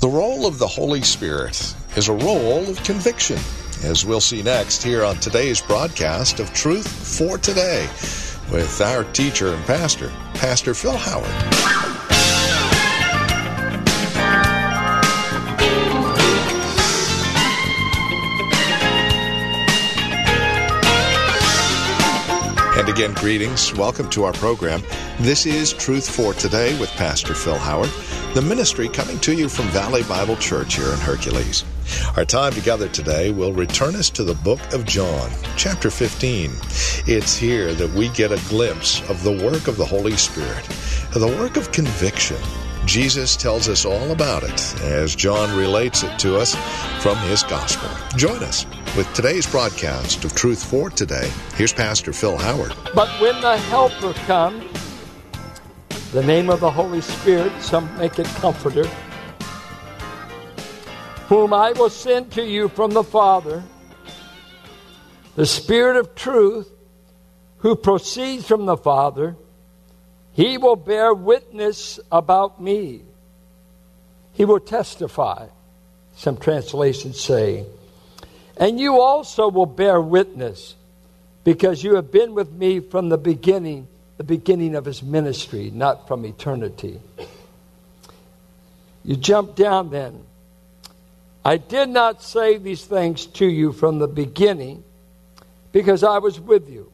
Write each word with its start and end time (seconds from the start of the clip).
The 0.00 0.08
role 0.08 0.46
of 0.46 0.60
the 0.60 0.66
Holy 0.68 1.02
Spirit 1.02 1.74
is 1.96 2.06
a 2.06 2.12
role 2.12 2.70
of 2.70 2.80
conviction, 2.84 3.36
as 3.82 4.06
we'll 4.06 4.20
see 4.20 4.44
next 4.44 4.80
here 4.80 5.04
on 5.04 5.16
today's 5.16 5.60
broadcast 5.60 6.38
of 6.38 6.54
Truth 6.54 6.86
for 7.18 7.36
Today 7.36 7.82
with 8.52 8.80
our 8.80 9.02
teacher 9.12 9.52
and 9.52 9.64
pastor, 9.64 10.12
Pastor 10.34 10.72
Phil 10.72 10.96
Howard. 10.96 11.26
And 22.78 22.88
again, 22.88 23.14
greetings. 23.14 23.74
Welcome 23.74 24.08
to 24.10 24.22
our 24.22 24.32
program. 24.34 24.80
This 25.18 25.44
is 25.44 25.72
Truth 25.72 26.08
for 26.08 26.34
Today 26.34 26.78
with 26.78 26.88
Pastor 26.90 27.34
Phil 27.34 27.58
Howard, 27.58 27.90
the 28.38 28.42
ministry 28.42 28.88
coming 28.88 29.18
to 29.18 29.34
you 29.34 29.48
from 29.48 29.66
Valley 29.70 30.04
Bible 30.04 30.36
Church 30.36 30.76
here 30.76 30.92
in 30.92 30.98
Hercules. 31.00 31.64
Our 32.16 32.24
time 32.24 32.52
together 32.52 32.88
today 32.88 33.32
will 33.32 33.52
return 33.52 33.96
us 33.96 34.08
to 34.10 34.22
the 34.22 34.34
book 34.34 34.60
of 34.72 34.84
John, 34.84 35.28
chapter 35.56 35.90
15. 35.90 36.52
It's 37.08 37.36
here 37.36 37.74
that 37.74 37.90
we 37.94 38.10
get 38.10 38.30
a 38.30 38.40
glimpse 38.48 39.00
of 39.10 39.24
the 39.24 39.32
work 39.44 39.66
of 39.66 39.76
the 39.76 39.84
Holy 39.84 40.12
Spirit, 40.12 40.64
the 41.14 41.26
work 41.26 41.56
of 41.56 41.72
conviction. 41.72 42.36
Jesus 42.86 43.34
tells 43.34 43.68
us 43.68 43.84
all 43.84 44.12
about 44.12 44.44
it 44.44 44.82
as 44.82 45.16
John 45.16 45.58
relates 45.58 46.04
it 46.04 46.16
to 46.20 46.36
us 46.36 46.54
from 47.02 47.16
his 47.26 47.42
gospel. 47.42 47.90
Join 48.16 48.44
us 48.44 48.66
with 48.96 49.12
today's 49.14 49.48
broadcast 49.48 50.24
of 50.24 50.36
Truth 50.36 50.62
for 50.62 50.90
Today. 50.90 51.28
Here's 51.56 51.72
Pastor 51.72 52.12
Phil 52.12 52.36
Howard. 52.36 52.72
But 52.94 53.08
when 53.20 53.40
the 53.40 53.56
Helper 53.56 54.12
comes, 54.28 54.87
the 56.12 56.22
name 56.22 56.48
of 56.48 56.60
the 56.60 56.70
Holy 56.70 57.00
Spirit, 57.00 57.52
some 57.60 57.94
make 57.98 58.18
it 58.18 58.26
Comforter, 58.26 58.86
whom 61.28 61.52
I 61.52 61.72
will 61.72 61.90
send 61.90 62.32
to 62.32 62.42
you 62.42 62.68
from 62.68 62.92
the 62.92 63.04
Father, 63.04 63.62
the 65.36 65.44
Spirit 65.44 65.96
of 65.96 66.14
truth, 66.14 66.70
who 67.58 67.76
proceeds 67.76 68.46
from 68.46 68.64
the 68.64 68.76
Father, 68.76 69.36
he 70.32 70.56
will 70.56 70.76
bear 70.76 71.12
witness 71.12 72.00
about 72.10 72.62
me. 72.62 73.02
He 74.32 74.44
will 74.44 74.60
testify, 74.60 75.48
some 76.16 76.36
translations 76.36 77.20
say. 77.20 77.66
And 78.56 78.80
you 78.80 79.00
also 79.00 79.48
will 79.48 79.66
bear 79.66 80.00
witness 80.00 80.76
because 81.44 81.82
you 81.82 81.96
have 81.96 82.10
been 82.10 82.34
with 82.34 82.52
me 82.52 82.80
from 82.80 83.08
the 83.08 83.18
beginning, 83.18 83.88
the 84.18 84.24
beginning 84.24 84.74
of 84.74 84.84
his 84.84 85.02
ministry, 85.02 85.70
not 85.70 86.08
from 86.08 86.26
eternity. 86.26 87.00
You 89.04 89.16
jump 89.16 89.54
down 89.54 89.90
then. 89.90 90.24
I 91.44 91.56
did 91.56 91.88
not 91.88 92.22
say 92.22 92.58
these 92.58 92.84
things 92.84 93.26
to 93.26 93.46
you 93.46 93.72
from 93.72 94.00
the 94.00 94.08
beginning 94.08 94.84
because 95.72 96.02
I 96.02 96.18
was 96.18 96.38
with 96.38 96.68
you. 96.68 96.92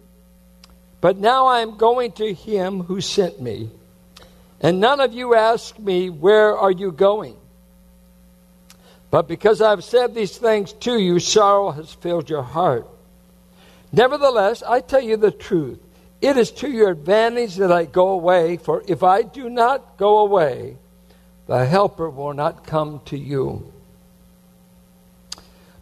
But 1.00 1.16
now 1.16 1.46
I 1.46 1.60
am 1.60 1.76
going 1.76 2.12
to 2.12 2.32
him 2.32 2.82
who 2.82 3.00
sent 3.00 3.40
me. 3.40 3.70
And 4.60 4.80
none 4.80 5.00
of 5.00 5.12
you 5.12 5.34
ask 5.34 5.78
me, 5.78 6.10
Where 6.10 6.56
are 6.56 6.70
you 6.70 6.92
going? 6.92 7.36
But 9.10 9.28
because 9.28 9.60
I've 9.60 9.84
said 9.84 10.14
these 10.14 10.36
things 10.36 10.72
to 10.72 10.98
you, 10.98 11.20
sorrow 11.20 11.70
has 11.70 11.92
filled 11.92 12.28
your 12.28 12.42
heart. 12.42 12.86
Nevertheless, 13.92 14.62
I 14.62 14.80
tell 14.80 15.02
you 15.02 15.16
the 15.16 15.30
truth. 15.30 15.83
It 16.24 16.38
is 16.38 16.50
to 16.52 16.70
your 16.70 16.88
advantage 16.88 17.56
that 17.56 17.70
I 17.70 17.84
go 17.84 18.08
away, 18.08 18.56
for 18.56 18.82
if 18.88 19.02
I 19.02 19.20
do 19.20 19.50
not 19.50 19.98
go 19.98 20.20
away, 20.20 20.78
the 21.46 21.66
Helper 21.66 22.08
will 22.08 22.32
not 22.32 22.66
come 22.66 23.02
to 23.04 23.18
you. 23.18 23.70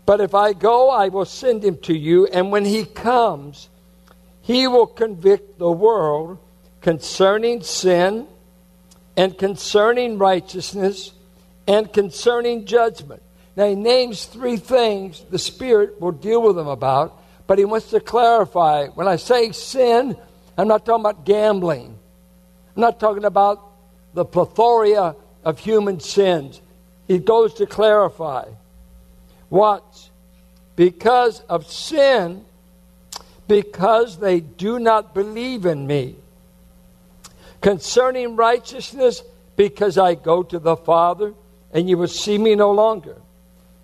But 0.05 0.21
if 0.21 0.35
I 0.35 0.53
go, 0.53 0.91
I 0.91 1.11
will 1.11 1.27
send 1.27 1.63
him 1.63 1.79
to 1.83 1.97
you, 1.97 2.27
and 2.27 2.51
when 2.51 2.65
he 2.65 2.85
comes, 2.85 3.69
he 4.41 4.67
will 4.67 4.89
convict 4.89 5.61
the 5.61 5.71
world 5.71 6.39
concerning 6.81 7.63
sin 7.63 8.27
and 9.17 9.39
concerning 9.39 10.19
righteousness 10.19 11.13
and 11.69 11.93
concerning 11.93 12.67
judgment. 12.67 13.23
Now, 13.55 13.69
he 13.69 13.77
names 13.77 14.25
three 14.25 14.57
things 14.57 15.25
the 15.31 15.39
Spirit 15.39 16.01
will 16.01 16.11
deal 16.11 16.43
with 16.43 16.57
them 16.57 16.67
about, 16.67 17.17
but 17.47 17.59
he 17.59 17.65
wants 17.65 17.91
to 17.91 18.01
clarify. 18.01 18.89
When 18.89 19.07
I 19.07 19.15
say 19.15 19.53
sin, 19.53 20.17
I'm 20.57 20.69
not 20.69 20.85
talking 20.85 21.03
about 21.05 21.25
gambling, 21.25 21.99
I'm 22.77 22.81
not 22.81 23.01
talking 23.01 23.25
about 23.25 23.61
the 24.15 24.25
plethora 24.25 25.17
of 25.45 25.59
human 25.59 26.01
sins. 26.01 26.61
He 27.09 27.19
goes 27.19 27.55
to 27.55 27.67
clarify. 27.67 28.49
What? 29.49 30.11
Because 30.77 31.41
of 31.41 31.67
sin, 31.67 32.45
because 33.49 34.19
they 34.19 34.41
do 34.41 34.79
not 34.79 35.15
believe 35.15 35.67
in 35.67 35.87
me. 35.87 36.17
Concerning 37.61 38.37
righteousness, 38.37 39.23
because 39.57 39.99
I 39.99 40.15
go 40.15 40.43
to 40.43 40.59
the 40.59 40.77
Father 40.77 41.35
and 41.73 41.89
you 41.89 41.99
will 41.99 42.09
see 42.09 42.39
me 42.39 42.55
no 42.55 42.71
longer. 42.73 43.17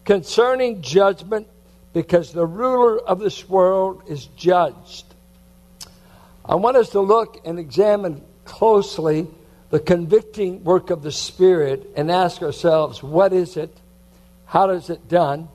Concerning 0.05 0.81
judgment, 0.81 1.47
because 1.93 2.33
the 2.33 2.47
ruler 2.47 2.99
of 2.99 3.19
this 3.19 3.49
world 3.49 4.03
is 4.09 4.27
judged. 4.27 5.08
I 6.49 6.55
want 6.55 6.79
us 6.79 6.91
to 6.91 7.01
look 7.01 7.43
and 7.45 7.59
examine 7.59 8.25
closely 8.47 9.27
the 9.69 9.79
convicting 9.79 10.65
work 10.65 10.89
of 10.89 11.03
the 11.03 11.13
Spirit 11.13 11.91
and 11.95 12.11
ask 12.11 12.41
ourselves, 12.41 13.03
what 13.03 13.35
is 13.35 13.59
it? 13.59 13.77
How 14.47 14.71
is 14.71 14.89
it 14.89 15.09
done? 15.09 15.49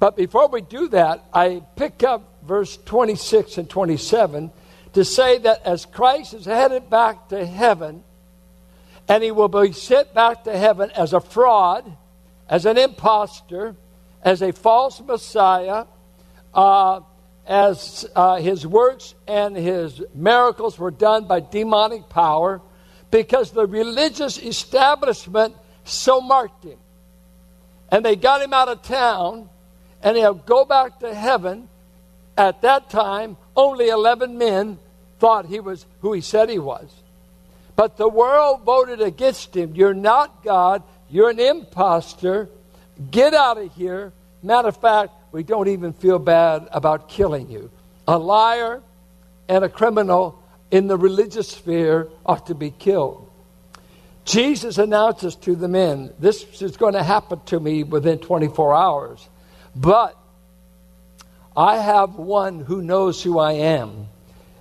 But 0.00 0.16
before 0.16 0.48
we 0.48 0.62
do 0.62 0.88
that, 0.88 1.24
I 1.32 1.62
pick 1.76 2.02
up 2.02 2.42
verse 2.44 2.76
26 2.76 3.58
and 3.58 3.70
27 3.70 4.50
to 4.94 5.04
say 5.04 5.38
that 5.38 5.64
as 5.64 5.86
Christ 5.86 6.34
is 6.34 6.46
headed 6.46 6.90
back 6.90 7.28
to 7.28 7.46
heaven, 7.46 8.02
and 9.06 9.22
he 9.22 9.30
will 9.30 9.48
be 9.48 9.72
sent 9.72 10.12
back 10.12 10.42
to 10.44 10.58
heaven 10.58 10.90
as 10.96 11.12
a 11.12 11.20
fraud, 11.20 11.96
as 12.48 12.66
an 12.66 12.78
impostor, 12.78 13.76
as 14.22 14.42
a 14.42 14.52
false 14.52 15.00
Messiah, 15.00 15.84
uh, 16.52 17.00
as 17.46 18.06
uh, 18.14 18.36
his 18.36 18.66
works 18.66 19.14
and 19.26 19.56
his 19.56 20.02
miracles 20.14 20.78
were 20.78 20.90
done 20.90 21.26
by 21.26 21.40
demonic 21.40 22.08
power, 22.08 22.60
because 23.10 23.50
the 23.50 23.66
religious 23.66 24.38
establishment 24.38 25.54
so 25.84 26.20
marked 26.20 26.64
him. 26.64 26.78
And 27.90 28.04
they 28.04 28.16
got 28.16 28.40
him 28.40 28.52
out 28.52 28.68
of 28.68 28.82
town, 28.82 29.48
and 30.02 30.16
he'll 30.16 30.34
go 30.34 30.64
back 30.64 31.00
to 31.00 31.12
heaven. 31.12 31.68
At 32.36 32.62
that 32.62 32.88
time, 32.88 33.36
only 33.56 33.88
11 33.88 34.38
men 34.38 34.78
thought 35.18 35.46
he 35.46 35.60
was 35.60 35.84
who 36.00 36.12
he 36.12 36.20
said 36.20 36.48
he 36.48 36.58
was. 36.58 36.88
But 37.76 37.96
the 37.96 38.08
world 38.08 38.62
voted 38.62 39.00
against 39.00 39.56
him. 39.56 39.74
You're 39.74 39.94
not 39.94 40.44
God. 40.44 40.82
You're 41.08 41.30
an 41.30 41.40
impostor. 41.40 42.48
Get 43.10 43.34
out 43.34 43.58
of 43.58 43.74
here. 43.74 44.12
Matter 44.42 44.68
of 44.68 44.76
fact, 44.76 45.12
we 45.32 45.42
don't 45.42 45.68
even 45.68 45.92
feel 45.92 46.18
bad 46.18 46.68
about 46.72 47.08
killing 47.08 47.50
you. 47.50 47.70
A 48.06 48.18
liar 48.18 48.82
and 49.48 49.64
a 49.64 49.68
criminal 49.68 50.42
in 50.70 50.86
the 50.86 50.96
religious 50.96 51.48
sphere 51.48 52.08
ought 52.24 52.46
to 52.46 52.54
be 52.54 52.70
killed. 52.70 53.28
Jesus 54.24 54.78
announces 54.78 55.34
to 55.36 55.56
the 55.56 55.68
men, 55.68 56.12
This 56.18 56.62
is 56.62 56.76
going 56.76 56.94
to 56.94 57.02
happen 57.02 57.40
to 57.46 57.58
me 57.58 57.82
within 57.82 58.18
24 58.18 58.74
hours. 58.76 59.28
But 59.74 60.16
I 61.56 61.78
have 61.78 62.14
one 62.14 62.60
who 62.60 62.82
knows 62.82 63.22
who 63.22 63.38
I 63.38 63.52
am, 63.52 64.08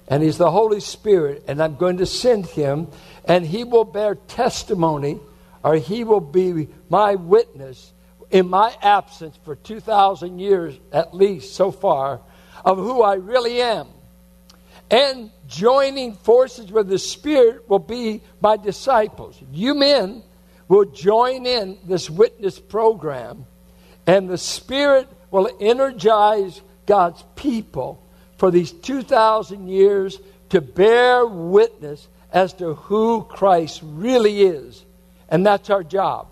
and 0.08 0.24
he's 0.24 0.38
the 0.38 0.52
Holy 0.52 0.80
Spirit, 0.80 1.44
and 1.48 1.62
I'm 1.62 1.76
going 1.76 1.98
to 1.98 2.06
send 2.06 2.46
him, 2.48 2.88
and 3.26 3.46
he 3.46 3.64
will 3.64 3.86
bear 3.86 4.16
testimony 4.16 5.20
or 5.64 5.76
he 5.76 6.04
will 6.04 6.22
be 6.22 6.68
my 6.90 7.16
witness 7.16 7.92
in 8.32 8.50
my 8.50 8.76
absence 8.82 9.38
for 9.44 9.56
2,000 9.56 10.40
years 10.40 10.78
at 10.92 11.14
least 11.14 11.56
so 11.56 11.72
far 11.72 12.22
of 12.64 12.78
who 12.78 13.02
I 13.02 13.16
really 13.16 13.62
am. 13.62 13.88
And 14.92 15.32
joining 15.48 16.16
forces 16.16 16.72
with 16.72 16.88
the 16.88 17.00
Spirit 17.00 17.70
will 17.70 17.80
be 17.80 18.22
my 18.42 18.58
disciples. 18.58 19.40
You 19.52 19.76
men 19.76 20.24
will 20.68 20.86
join 20.86 21.46
in 21.46 21.78
this 21.86 22.10
witness 22.10 22.60
program, 22.60 23.46
and 24.08 24.30
the 24.30 24.38
Spirit 24.38 25.08
will 25.32 25.50
energize 25.60 26.62
God's 26.86 27.24
people 27.36 28.04
for 28.38 28.50
these 28.52 28.72
2,000 28.72 29.68
years 29.68 30.20
to 30.50 30.62
bear 30.62 31.26
witness 31.26 32.08
as 32.32 32.54
to 32.54 32.74
who 32.74 33.24
Christ 33.24 33.82
really 33.84 34.42
is. 34.42 34.86
And 35.28 35.46
that's 35.46 35.70
our 35.70 35.84
job. 35.84 36.28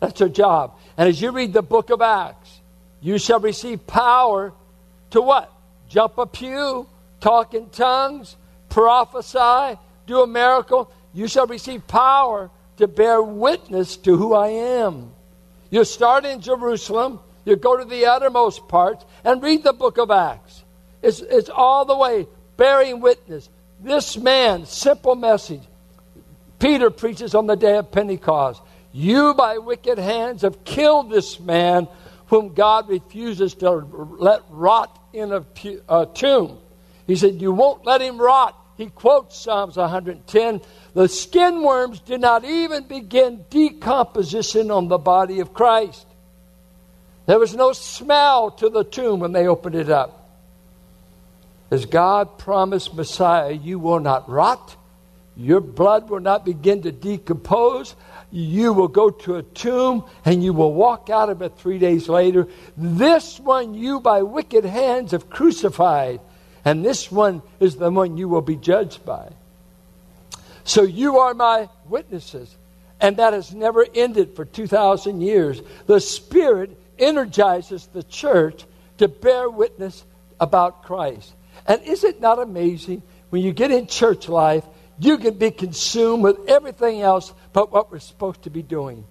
That's 0.00 0.20
her 0.20 0.28
job. 0.28 0.78
And 0.96 1.08
as 1.08 1.20
you 1.20 1.30
read 1.30 1.52
the 1.52 1.62
book 1.62 1.90
of 1.90 2.00
Acts, 2.02 2.60
you 3.00 3.18
shall 3.18 3.40
receive 3.40 3.86
power 3.86 4.52
to 5.10 5.22
what? 5.22 5.52
Jump 5.88 6.18
a 6.18 6.26
pew, 6.26 6.86
talk 7.20 7.54
in 7.54 7.70
tongues, 7.70 8.36
prophesy, 8.68 9.78
do 10.06 10.22
a 10.22 10.26
miracle. 10.26 10.90
You 11.14 11.28
shall 11.28 11.46
receive 11.46 11.86
power 11.86 12.50
to 12.76 12.86
bear 12.86 13.22
witness 13.22 13.96
to 13.98 14.16
who 14.16 14.34
I 14.34 14.48
am. 14.48 15.12
You 15.70 15.84
start 15.84 16.24
in 16.24 16.40
Jerusalem, 16.40 17.20
you 17.44 17.56
go 17.56 17.76
to 17.76 17.84
the 17.84 18.06
uttermost 18.06 18.68
parts, 18.68 19.04
and 19.24 19.42
read 19.42 19.62
the 19.62 19.72
book 19.72 19.98
of 19.98 20.10
Acts. 20.10 20.64
It's, 21.02 21.20
it's 21.20 21.48
all 21.48 21.84
the 21.84 21.96
way 21.96 22.26
bearing 22.56 23.00
witness. 23.00 23.48
This 23.80 24.16
man, 24.16 24.66
simple 24.66 25.14
message. 25.14 25.62
Peter 26.58 26.90
preaches 26.90 27.34
on 27.34 27.46
the 27.46 27.56
day 27.56 27.76
of 27.76 27.92
Pentecost. 27.92 28.62
You, 28.96 29.34
by 29.34 29.58
wicked 29.58 29.98
hands, 29.98 30.40
have 30.40 30.64
killed 30.64 31.10
this 31.10 31.38
man 31.38 31.86
whom 32.28 32.54
God 32.54 32.88
refuses 32.88 33.52
to 33.56 33.70
let 33.70 34.40
rot 34.48 34.98
in 35.12 35.32
a, 35.32 36.06
tomb. 36.14 36.56
He 37.06 37.14
said, 37.14 37.42
You 37.42 37.52
won't 37.52 37.84
let 37.84 38.00
him 38.00 38.16
rot. 38.16 38.58
He 38.78 38.86
quotes 38.86 39.38
Psalms 39.38 39.76
110 39.76 40.62
The 40.94 41.08
skin 41.08 41.62
worms 41.62 42.00
did 42.00 42.22
not 42.22 42.46
even 42.46 42.84
begin 42.84 43.44
decomposition 43.50 44.70
on 44.70 44.88
the 44.88 44.96
body 44.96 45.40
of 45.40 45.52
Christ. 45.52 46.06
There 47.26 47.38
was 47.38 47.54
no 47.54 47.74
smell 47.74 48.50
to 48.52 48.70
the 48.70 48.82
tomb 48.82 49.20
when 49.20 49.32
they 49.32 49.46
opened 49.46 49.74
it 49.74 49.90
up. 49.90 50.26
As 51.70 51.84
God 51.84 52.38
promised 52.38 52.94
Messiah, 52.94 53.52
you 53.52 53.78
will 53.78 54.00
not 54.00 54.26
rot, 54.26 54.74
your 55.36 55.60
blood 55.60 56.08
will 56.08 56.20
not 56.20 56.46
begin 56.46 56.80
to 56.82 56.92
decompose. 56.92 57.94
You 58.30 58.72
will 58.72 58.88
go 58.88 59.10
to 59.10 59.36
a 59.36 59.42
tomb 59.42 60.04
and 60.24 60.42
you 60.42 60.52
will 60.52 60.74
walk 60.74 61.10
out 61.10 61.30
of 61.30 61.42
it 61.42 61.56
three 61.56 61.78
days 61.78 62.08
later. 62.08 62.48
This 62.76 63.38
one 63.38 63.74
you 63.74 64.00
by 64.00 64.22
wicked 64.22 64.64
hands 64.64 65.12
have 65.12 65.30
crucified, 65.30 66.20
and 66.64 66.84
this 66.84 67.10
one 67.10 67.42
is 67.60 67.76
the 67.76 67.90
one 67.90 68.16
you 68.16 68.28
will 68.28 68.42
be 68.42 68.56
judged 68.56 69.04
by. 69.04 69.30
So 70.64 70.82
you 70.82 71.18
are 71.18 71.32
my 71.34 71.68
witnesses. 71.88 72.54
And 73.00 73.18
that 73.18 73.32
has 73.32 73.54
never 73.54 73.86
ended 73.94 74.34
for 74.34 74.44
2,000 74.44 75.20
years. 75.20 75.60
The 75.86 76.00
Spirit 76.00 76.78
energizes 76.98 77.86
the 77.86 78.02
church 78.02 78.64
to 78.98 79.08
bear 79.08 79.48
witness 79.50 80.04
about 80.40 80.82
Christ. 80.82 81.32
And 81.66 81.82
is 81.82 82.04
it 82.04 82.20
not 82.20 82.38
amazing 82.38 83.02
when 83.30 83.42
you 83.42 83.52
get 83.52 83.70
in 83.70 83.86
church 83.86 84.28
life, 84.28 84.64
you 84.98 85.18
can 85.18 85.34
be 85.34 85.50
consumed 85.50 86.22
with 86.22 86.48
everything 86.48 87.02
else 87.02 87.32
but 87.52 87.72
what 87.72 87.90
we're 87.90 87.98
supposed 87.98 88.42
to 88.42 88.50
be 88.50 88.62
doing? 88.62 89.04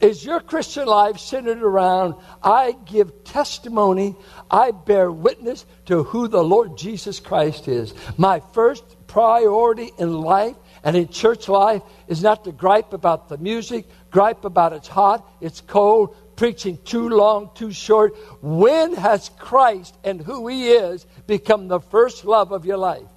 Is 0.00 0.24
your 0.24 0.40
Christian 0.40 0.86
life 0.86 1.18
centered 1.18 1.62
around, 1.62 2.14
I 2.42 2.72
give 2.86 3.22
testimony, 3.24 4.16
I 4.50 4.70
bear 4.70 5.12
witness 5.12 5.66
to 5.86 6.04
who 6.04 6.26
the 6.26 6.42
Lord 6.42 6.78
Jesus 6.78 7.20
Christ 7.20 7.68
is? 7.68 7.92
My 8.16 8.40
first 8.54 8.82
priority 9.06 9.90
in 9.98 10.20
life 10.20 10.56
and 10.82 10.96
in 10.96 11.08
church 11.08 11.48
life 11.48 11.82
is 12.08 12.22
not 12.22 12.44
to 12.44 12.52
gripe 12.52 12.94
about 12.94 13.28
the 13.28 13.36
music, 13.36 13.86
gripe 14.10 14.46
about 14.46 14.72
it's 14.72 14.88
hot, 14.88 15.30
it's 15.42 15.60
cold, 15.60 16.16
preaching 16.34 16.78
too 16.84 17.10
long, 17.10 17.50
too 17.54 17.70
short. 17.70 18.16
When 18.40 18.94
has 18.94 19.28
Christ 19.38 19.94
and 20.02 20.22
who 20.22 20.48
He 20.48 20.70
is 20.70 21.04
become 21.26 21.68
the 21.68 21.80
first 21.80 22.24
love 22.24 22.52
of 22.52 22.64
your 22.64 22.78
life? 22.78 23.08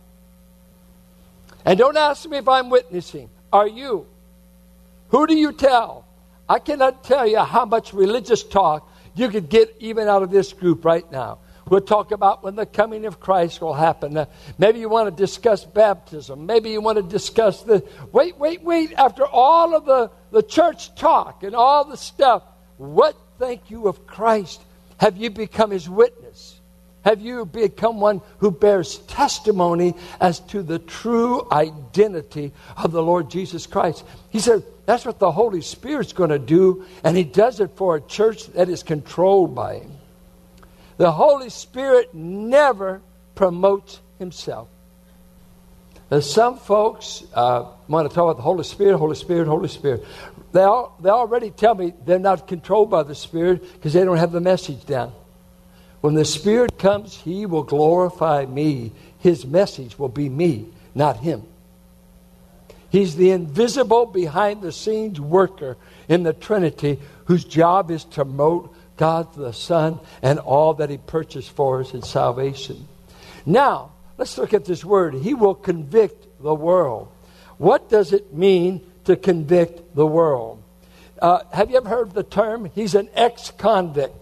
And 1.65 1.79
don't 1.79 1.97
ask 1.97 2.27
me 2.27 2.37
if 2.37 2.47
I'm 2.47 2.69
witnessing. 2.69 3.29
Are 3.51 3.67
you? 3.67 4.05
Who 5.09 5.27
do 5.27 5.35
you 5.35 5.53
tell? 5.53 6.05
I 6.49 6.59
cannot 6.59 7.03
tell 7.03 7.25
you 7.25 7.39
how 7.39 7.65
much 7.65 7.93
religious 7.93 8.43
talk 8.43 8.89
you 9.15 9.29
could 9.29 9.49
get 9.49 9.75
even 9.79 10.07
out 10.07 10.23
of 10.23 10.31
this 10.31 10.53
group 10.53 10.83
right 10.83 11.09
now. 11.11 11.39
We'll 11.69 11.81
talk 11.81 12.11
about 12.11 12.43
when 12.43 12.55
the 12.55 12.65
coming 12.65 13.05
of 13.05 13.19
Christ 13.19 13.61
will 13.61 13.73
happen. 13.73 14.17
Uh, 14.17 14.25
maybe 14.57 14.79
you 14.79 14.89
want 14.89 15.15
to 15.15 15.15
discuss 15.15 15.63
baptism. 15.63 16.45
Maybe 16.45 16.71
you 16.71 16.81
want 16.81 16.97
to 16.97 17.03
discuss 17.03 17.63
the. 17.63 17.87
Wait, 18.11 18.37
wait, 18.37 18.61
wait. 18.63 18.91
After 18.93 19.25
all 19.25 19.73
of 19.73 19.85
the, 19.85 20.11
the 20.31 20.43
church 20.43 20.93
talk 20.95 21.43
and 21.43 21.55
all 21.55 21.85
the 21.85 21.95
stuff, 21.95 22.43
what 22.77 23.15
think 23.39 23.69
you 23.69 23.87
of 23.87 24.05
Christ? 24.05 24.61
Have 24.97 25.15
you 25.15 25.29
become 25.29 25.71
his 25.71 25.89
witness? 25.89 26.52
Have 27.03 27.21
you 27.21 27.45
become 27.45 27.99
one 27.99 28.21
who 28.37 28.49
bears 28.49 28.99
testimony 28.99 29.93
as 30.21 30.39
to 30.41 30.63
the 30.63 30.79
true 30.79 31.45
identity 31.51 32.53
of 32.77 32.91
the 32.91 33.03
Lord 33.03 33.29
Jesus 33.29 33.67
Christ? 33.67 34.05
He 34.29 34.39
said, 34.39 34.63
that's 34.85 35.05
what 35.05 35.19
the 35.19 35.31
Holy 35.31 35.61
Spirit's 35.61 36.13
going 36.13 36.29
to 36.29 36.39
do, 36.39 36.85
and 37.03 37.15
He 37.15 37.23
does 37.23 37.59
it 37.59 37.71
for 37.75 37.95
a 37.95 38.01
church 38.01 38.47
that 38.53 38.69
is 38.69 38.83
controlled 38.83 39.53
by 39.53 39.79
Him. 39.79 39.91
The 40.97 41.11
Holy 41.11 41.49
Spirit 41.49 42.13
never 42.13 43.01
promotes 43.35 43.99
Himself. 44.19 44.67
There's 46.09 46.31
some 46.31 46.57
folks 46.57 47.23
uh, 47.33 47.65
want 47.87 48.09
to 48.09 48.13
talk 48.13 48.25
about 48.25 48.37
the 48.37 48.43
Holy 48.43 48.63
Spirit, 48.63 48.97
Holy 48.97 49.15
Spirit, 49.15 49.47
Holy 49.47 49.69
Spirit. 49.69 50.05
They, 50.51 50.61
all, 50.61 50.95
they 51.01 51.09
already 51.09 51.49
tell 51.49 51.75
me 51.75 51.93
they're 52.05 52.19
not 52.19 52.47
controlled 52.47 52.91
by 52.91 53.03
the 53.03 53.15
Spirit 53.15 53.61
because 53.73 53.93
they 53.93 54.03
don't 54.05 54.17
have 54.17 54.31
the 54.31 54.41
message 54.41 54.85
down. 54.85 55.11
When 56.03 56.15
the 56.15 56.25
Spirit 56.25 56.77
comes, 56.77 57.15
He 57.15 57.45
will 57.45 57.63
glorify 57.63 58.45
me. 58.45 58.91
His 59.19 59.45
message 59.45 59.97
will 59.97 60.09
be 60.09 60.27
me, 60.27 60.67
not 60.93 61.15
Him. 61.17 61.43
He's 62.89 63.15
the 63.15 63.31
invisible, 63.31 64.05
behind 64.05 64.61
the 64.61 64.73
scenes 64.73 65.21
worker 65.21 65.77
in 66.09 66.23
the 66.23 66.33
Trinity 66.33 66.99
whose 67.25 67.45
job 67.45 67.89
is 67.89 68.03
to 68.03 68.15
promote 68.25 68.75
God 68.97 69.33
the 69.33 69.53
Son 69.53 69.99
and 70.21 70.39
all 70.39 70.73
that 70.73 70.89
He 70.89 70.97
purchased 70.97 71.51
for 71.51 71.79
us 71.79 71.93
in 71.93 72.01
salvation. 72.01 72.85
Now, 73.45 73.93
let's 74.17 74.37
look 74.37 74.53
at 74.53 74.65
this 74.65 74.83
word. 74.83 75.13
He 75.13 75.33
will 75.33 75.55
convict 75.55 76.27
the 76.41 76.53
world. 76.53 77.07
What 77.57 77.89
does 77.89 78.11
it 78.11 78.33
mean 78.33 78.81
to 79.05 79.15
convict 79.15 79.95
the 79.95 80.05
world. 80.05 80.61
Uh, 81.21 81.39
have 81.51 81.69
you 81.69 81.77
ever 81.77 81.89
heard 81.89 82.11
the 82.13 82.23
term? 82.23 82.69
He's 82.73 82.95
an 82.95 83.09
ex 83.13 83.51
convict. 83.51 84.15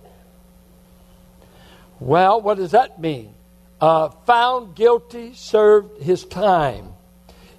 Well, 2.02 2.42
what 2.42 2.58
does 2.58 2.72
that 2.72 3.00
mean? 3.00 3.34
Uh, 3.80 4.10
found 4.26 4.76
guilty, 4.76 5.36
served 5.36 6.02
his 6.02 6.26
time. 6.26 6.94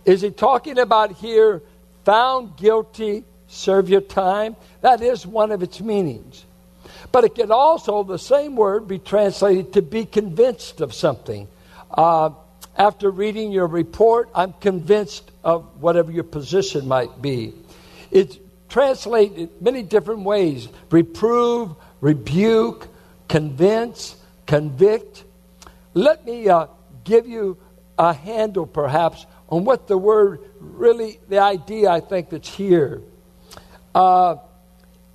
Is 0.04 0.20
he 0.20 0.30
talking 0.30 0.78
about 0.78 1.12
here, 1.12 1.62
found 2.04 2.56
guilty, 2.56 3.22
serve 3.46 3.88
your 3.88 4.00
time? 4.00 4.56
That 4.80 5.00
is 5.00 5.24
one 5.24 5.52
of 5.52 5.62
its 5.62 5.80
meanings. 5.80 6.44
But 7.12 7.22
it 7.22 7.36
can 7.36 7.52
also, 7.52 8.02
the 8.02 8.18
same 8.18 8.56
word, 8.56 8.88
be 8.88 8.98
translated 8.98 9.74
to 9.74 9.82
be 9.82 10.04
convinced 10.04 10.80
of 10.80 10.92
something. 10.92 11.46
Uh, 11.88 12.30
after 12.76 13.12
reading 13.12 13.52
your 13.52 13.68
report, 13.68 14.28
I'm 14.34 14.54
convinced 14.54 15.30
of 15.44 15.80
whatever 15.80 16.10
your 16.10 16.24
position 16.24 16.88
might 16.88 17.22
be. 17.22 17.52
It's 18.10 18.38
translated 18.68 19.50
many 19.62 19.84
different 19.84 20.22
ways 20.22 20.68
reprove, 20.90 21.76
rebuke, 22.00 22.88
convince, 23.28 24.16
convict. 24.46 25.24
Let 25.94 26.24
me 26.24 26.48
uh, 26.48 26.66
give 27.04 27.26
you 27.26 27.58
a 27.98 28.12
handle, 28.12 28.66
perhaps, 28.66 29.26
on 29.48 29.64
what 29.64 29.86
the 29.86 29.98
word 29.98 30.40
really, 30.60 31.20
the 31.28 31.38
idea 31.38 31.90
I 31.90 32.00
think 32.00 32.30
that's 32.30 32.48
here. 32.48 33.02
Uh, 33.94 34.36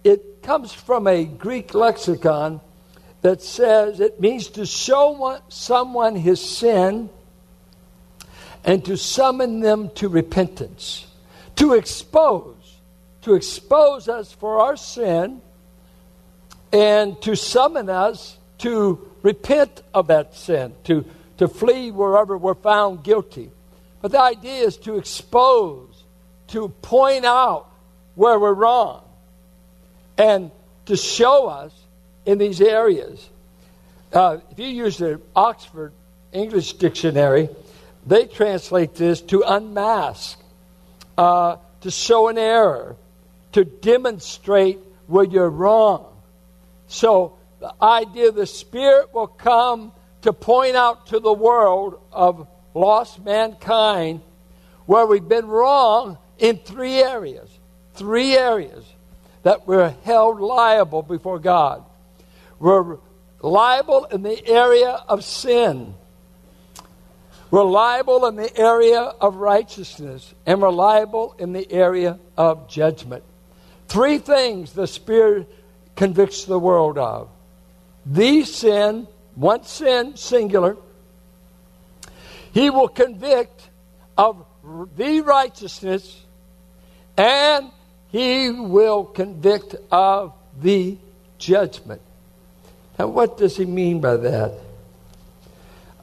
it 0.04 0.44
comes 0.44 0.72
from 0.72 1.08
a 1.08 1.26
Greek 1.26 1.74
lexicon 1.74 2.62
that 3.22 3.42
says 3.42 4.00
it 4.00 4.22
means 4.22 4.50
to 4.50 4.66
show 4.66 5.40
someone 5.50 6.16
his 6.16 6.40
sin 6.40 7.10
and 8.64 8.86
to 8.86 8.98
summon 8.98 9.62
them 9.62 9.90
to 9.96 10.08
repentance, 10.08 11.08
to 11.56 11.74
expose, 11.74 12.78
to 13.22 13.34
expose 13.34 14.08
us 14.08 14.32
for 14.32 14.60
our 14.60 14.76
sin, 14.76 15.42
and 16.72 17.20
to 17.22 17.36
summon 17.36 17.90
us 17.90 18.38
to 18.60 19.12
repent 19.22 19.82
of 19.94 20.08
that 20.08 20.36
sin, 20.36 20.74
to, 20.86 21.06
to 21.38 21.48
flee 21.48 21.92
wherever 21.92 22.38
we're 22.38 22.56
found 22.56 23.04
guilty. 23.04 23.52
But 24.02 24.12
the 24.12 24.22
idea 24.22 24.64
is 24.64 24.78
to 24.78 24.98
expose, 24.98 26.04
to 26.48 26.70
point 26.70 27.26
out 27.26 27.70
where 28.16 28.40
we're 28.40 28.54
wrong, 28.54 29.04
and 30.18 30.52
to 30.86 30.96
show 30.96 31.48
us 31.48 31.74
in 32.26 32.38
these 32.38 32.62
areas. 32.62 33.30
Uh, 34.12 34.38
if 34.52 34.60
you 34.60 34.68
use 34.68 34.98
the 34.98 35.22
Oxford 35.36 35.94
English 36.32 36.74
Dictionary, 36.74 37.50
they 38.06 38.26
translate 38.26 38.96
this 38.96 39.22
to 39.22 39.44
unmask, 39.46 40.40
uh, 41.18 41.58
to 41.82 41.92
show 41.92 42.30
an 42.30 42.38
error, 42.38 42.96
to 43.52 43.66
demonstrate 43.66 44.80
where 45.08 45.26
you're 45.26 45.50
wrong. 45.50 46.06
So 46.88 47.37
the 47.68 47.84
idea 47.84 48.32
the 48.32 48.46
Spirit 48.46 49.14
will 49.14 49.28
come 49.28 49.92
to 50.22 50.32
point 50.32 50.78
out 50.78 51.08
to 51.08 51.20
the 51.20 51.34
world 51.34 52.00
of 52.14 52.48
lost 52.74 53.24
mankind 53.24 54.22
where 54.86 55.06
we've 55.06 55.28
been 55.28 55.48
wrong 55.48 56.18
in 56.38 56.58
three 56.60 57.04
areas. 57.04 57.50
Three 57.96 58.38
areas 58.38 58.86
that 59.44 59.68
we're 59.68 59.94
held 60.06 60.40
liable 60.40 61.02
before 61.02 61.40
God. 61.40 61.84
We're 62.58 63.00
liable 63.42 64.06
in 64.06 64.22
the 64.22 64.48
area 64.48 64.92
of 64.92 65.26
sin. 65.26 65.94
We're 67.52 67.64
liable 67.64 68.28
in 68.28 68.38
the 68.38 68.58
area 68.58 69.02
of 69.02 69.36
righteousness. 69.36 70.34
And 70.46 70.62
we're 70.62 70.70
liable 70.70 71.36
in 71.38 71.52
the 71.52 71.70
area 71.70 72.18
of 72.38 72.70
judgment. 72.70 73.24
Three 73.90 74.20
things 74.20 74.72
the 74.72 74.88
Spirit 74.88 75.54
convicts 75.98 76.46
the 76.46 76.60
world 76.60 76.98
of 76.98 77.30
the 78.10 78.44
sin, 78.44 79.08
one 79.36 79.64
sin, 79.64 80.16
singular. 80.16 80.78
He 82.54 82.70
will 82.70 82.88
convict 82.88 83.70
of 84.18 84.46
the 84.96 85.22
righteousness, 85.22 86.24
and 87.18 87.70
he 88.10 88.50
will 88.50 89.04
convict 89.04 89.76
of 89.92 90.34
the 90.60 90.98
judgment. 91.38 92.02
Now, 92.98 93.08
what 93.08 93.38
does 93.38 93.58
he 93.58 93.66
mean 93.66 94.00
by 94.00 94.18
that? 94.18 94.54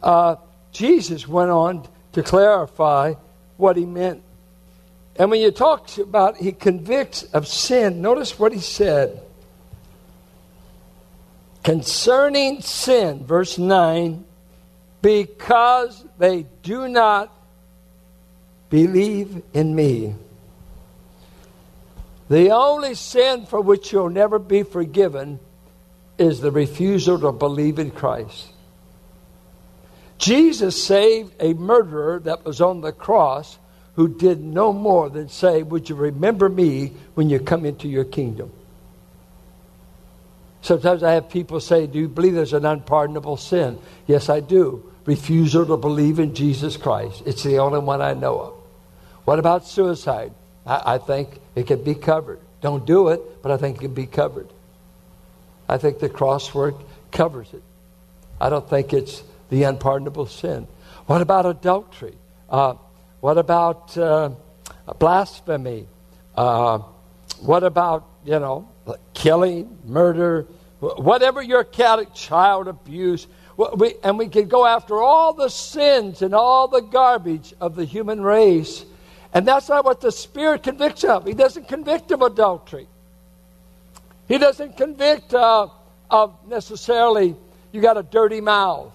Uh, 0.02 0.36
Jesus 0.70 1.26
went 1.26 1.50
on 1.50 1.88
to 2.12 2.22
clarify 2.22 3.14
what 3.56 3.76
he 3.76 3.84
meant. 3.84 4.22
And 5.16 5.30
when 5.30 5.40
you 5.40 5.50
talk 5.50 5.96
about 5.98 6.36
he 6.36 6.52
convicts 6.52 7.22
of 7.22 7.48
sin, 7.48 8.02
notice 8.02 8.38
what 8.38 8.52
he 8.52 8.60
said. 8.60 9.23
Concerning 11.64 12.60
sin, 12.60 13.24
verse 13.24 13.56
9, 13.56 14.22
because 15.00 16.04
they 16.18 16.46
do 16.62 16.88
not 16.88 17.32
believe 18.68 19.42
in 19.54 19.74
me. 19.74 20.14
The 22.28 22.50
only 22.50 22.94
sin 22.94 23.46
for 23.46 23.60
which 23.60 23.92
you'll 23.92 24.10
never 24.10 24.38
be 24.38 24.62
forgiven 24.62 25.40
is 26.18 26.40
the 26.40 26.50
refusal 26.50 27.18
to 27.20 27.32
believe 27.32 27.78
in 27.78 27.90
Christ. 27.90 28.52
Jesus 30.18 30.82
saved 30.84 31.34
a 31.40 31.54
murderer 31.54 32.20
that 32.20 32.44
was 32.44 32.60
on 32.60 32.82
the 32.82 32.92
cross 32.92 33.58
who 33.96 34.08
did 34.08 34.40
no 34.42 34.72
more 34.72 35.08
than 35.08 35.28
say, 35.28 35.62
Would 35.62 35.88
you 35.88 35.94
remember 35.94 36.48
me 36.48 36.92
when 37.14 37.30
you 37.30 37.40
come 37.40 37.64
into 37.64 37.88
your 37.88 38.04
kingdom? 38.04 38.52
Sometimes 40.64 41.02
I 41.02 41.12
have 41.12 41.28
people 41.28 41.60
say, 41.60 41.86
Do 41.86 41.98
you 41.98 42.08
believe 42.08 42.32
there's 42.32 42.54
an 42.54 42.64
unpardonable 42.64 43.36
sin? 43.36 43.78
Yes, 44.06 44.30
I 44.30 44.40
do. 44.40 44.90
Refusal 45.04 45.66
to 45.66 45.76
believe 45.76 46.18
in 46.18 46.34
Jesus 46.34 46.78
Christ. 46.78 47.22
It's 47.26 47.42
the 47.42 47.58
only 47.58 47.80
one 47.80 48.00
I 48.00 48.14
know 48.14 48.40
of. 48.40 48.54
What 49.26 49.38
about 49.38 49.66
suicide? 49.66 50.32
I, 50.64 50.94
I 50.94 50.98
think 50.98 51.38
it 51.54 51.66
can 51.66 51.84
be 51.84 51.94
covered. 51.94 52.40
Don't 52.62 52.86
do 52.86 53.08
it, 53.08 53.42
but 53.42 53.52
I 53.52 53.58
think 53.58 53.76
it 53.76 53.80
can 53.80 53.92
be 53.92 54.06
covered. 54.06 54.48
I 55.68 55.76
think 55.76 55.98
the 55.98 56.08
crosswork 56.08 56.82
covers 57.12 57.52
it. 57.52 57.62
I 58.40 58.48
don't 58.48 58.68
think 58.68 58.94
it's 58.94 59.22
the 59.50 59.64
unpardonable 59.64 60.24
sin. 60.24 60.66
What 61.04 61.20
about 61.20 61.44
adultery? 61.44 62.14
Uh, 62.48 62.76
what 63.20 63.36
about 63.36 63.98
uh, 63.98 64.30
blasphemy? 64.98 65.88
Uh, 66.34 66.78
what 67.40 67.64
about, 67.64 68.08
you 68.24 68.38
know, 68.38 68.66
killing, 69.12 69.78
murder, 69.84 70.46
whatever 70.80 71.42
your 71.42 71.64
category, 71.64 72.14
child 72.14 72.68
abuse? 72.68 73.26
We, 73.56 73.94
and 74.02 74.18
we 74.18 74.28
can 74.28 74.48
go 74.48 74.66
after 74.66 75.00
all 75.00 75.32
the 75.32 75.48
sins 75.48 76.22
and 76.22 76.34
all 76.34 76.68
the 76.68 76.80
garbage 76.80 77.54
of 77.60 77.76
the 77.76 77.84
human 77.84 78.20
race. 78.20 78.84
And 79.32 79.46
that's 79.46 79.68
not 79.68 79.84
what 79.84 80.00
the 80.00 80.12
Spirit 80.12 80.62
convicts 80.62 81.04
of. 81.04 81.26
He 81.26 81.34
doesn't 81.34 81.68
convict 81.68 82.10
of 82.10 82.22
adultery. 82.22 82.88
He 84.28 84.38
doesn't 84.38 84.76
convict 84.76 85.34
uh, 85.34 85.68
of 86.10 86.48
necessarily 86.48 87.36
you 87.72 87.80
got 87.80 87.96
a 87.96 88.02
dirty 88.02 88.40
mouth. 88.40 88.92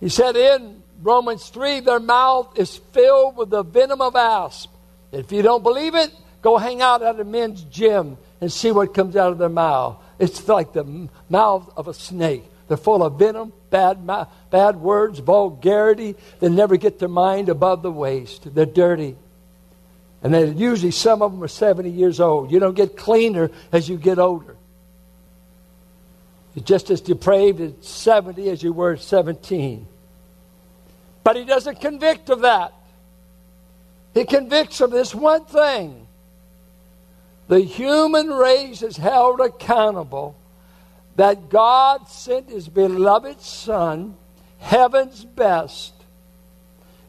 He 0.00 0.08
said 0.08 0.36
in 0.36 0.82
Romans 1.02 1.48
3 1.48 1.80
their 1.80 2.00
mouth 2.00 2.58
is 2.58 2.76
filled 2.92 3.36
with 3.36 3.50
the 3.50 3.62
venom 3.62 4.00
of 4.00 4.16
asp. 4.16 4.70
If 5.12 5.32
you 5.32 5.42
don't 5.42 5.62
believe 5.62 5.94
it, 5.94 6.12
go 6.42 6.56
hang 6.56 6.82
out 6.82 7.02
at 7.02 7.18
a 7.20 7.24
men's 7.24 7.62
gym 7.62 8.16
and 8.40 8.50
see 8.52 8.70
what 8.72 8.94
comes 8.94 9.16
out 9.16 9.32
of 9.32 9.38
their 9.38 9.48
mouth. 9.48 9.96
It's 10.18 10.46
like 10.48 10.72
the 10.72 11.08
mouth 11.28 11.72
of 11.76 11.88
a 11.88 11.94
snake. 11.94 12.44
They're 12.68 12.76
full 12.76 13.02
of 13.02 13.18
venom, 13.18 13.52
bad, 13.70 14.06
bad 14.50 14.76
words, 14.76 15.18
vulgarity. 15.18 16.14
They 16.38 16.48
never 16.48 16.76
get 16.76 16.98
their 16.98 17.08
mind 17.08 17.48
above 17.48 17.82
the 17.82 17.90
waist. 17.90 18.54
They're 18.54 18.66
dirty. 18.66 19.16
And 20.22 20.32
then 20.32 20.56
usually 20.56 20.92
some 20.92 21.22
of 21.22 21.32
them 21.32 21.42
are 21.42 21.48
70 21.48 21.90
years 21.90 22.20
old. 22.20 22.52
You 22.52 22.60
don't 22.60 22.74
get 22.74 22.96
cleaner 22.96 23.50
as 23.72 23.88
you 23.88 23.96
get 23.96 24.18
older. 24.18 24.56
You're 26.54 26.64
just 26.64 26.90
as 26.90 27.00
depraved 27.00 27.60
at 27.60 27.84
70 27.84 28.48
as 28.50 28.62
you 28.62 28.72
were 28.72 28.92
at 28.92 29.00
17. 29.00 29.86
But 31.24 31.36
he 31.36 31.44
doesn't 31.44 31.80
convict 31.80 32.28
of 32.30 32.40
that. 32.42 32.72
He 34.14 34.24
convicts 34.24 34.80
of 34.80 34.90
this 34.90 35.14
one 35.14 35.44
thing. 35.44 36.06
The 37.50 37.62
human 37.62 38.28
race 38.28 38.80
is 38.80 38.96
held 38.96 39.40
accountable 39.40 40.36
that 41.16 41.50
God 41.50 42.06
sent 42.06 42.48
his 42.48 42.68
beloved 42.68 43.40
Son, 43.40 44.14
heaven's 44.58 45.24
best, 45.24 45.92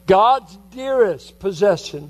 God's 0.07 0.57
dearest 0.71 1.38
possession, 1.38 2.10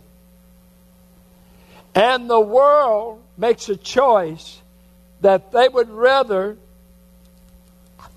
and 1.94 2.30
the 2.30 2.40
world 2.40 3.22
makes 3.36 3.68
a 3.68 3.76
choice 3.76 4.62
that 5.20 5.52
they 5.52 5.68
would 5.68 5.90
rather 5.90 6.58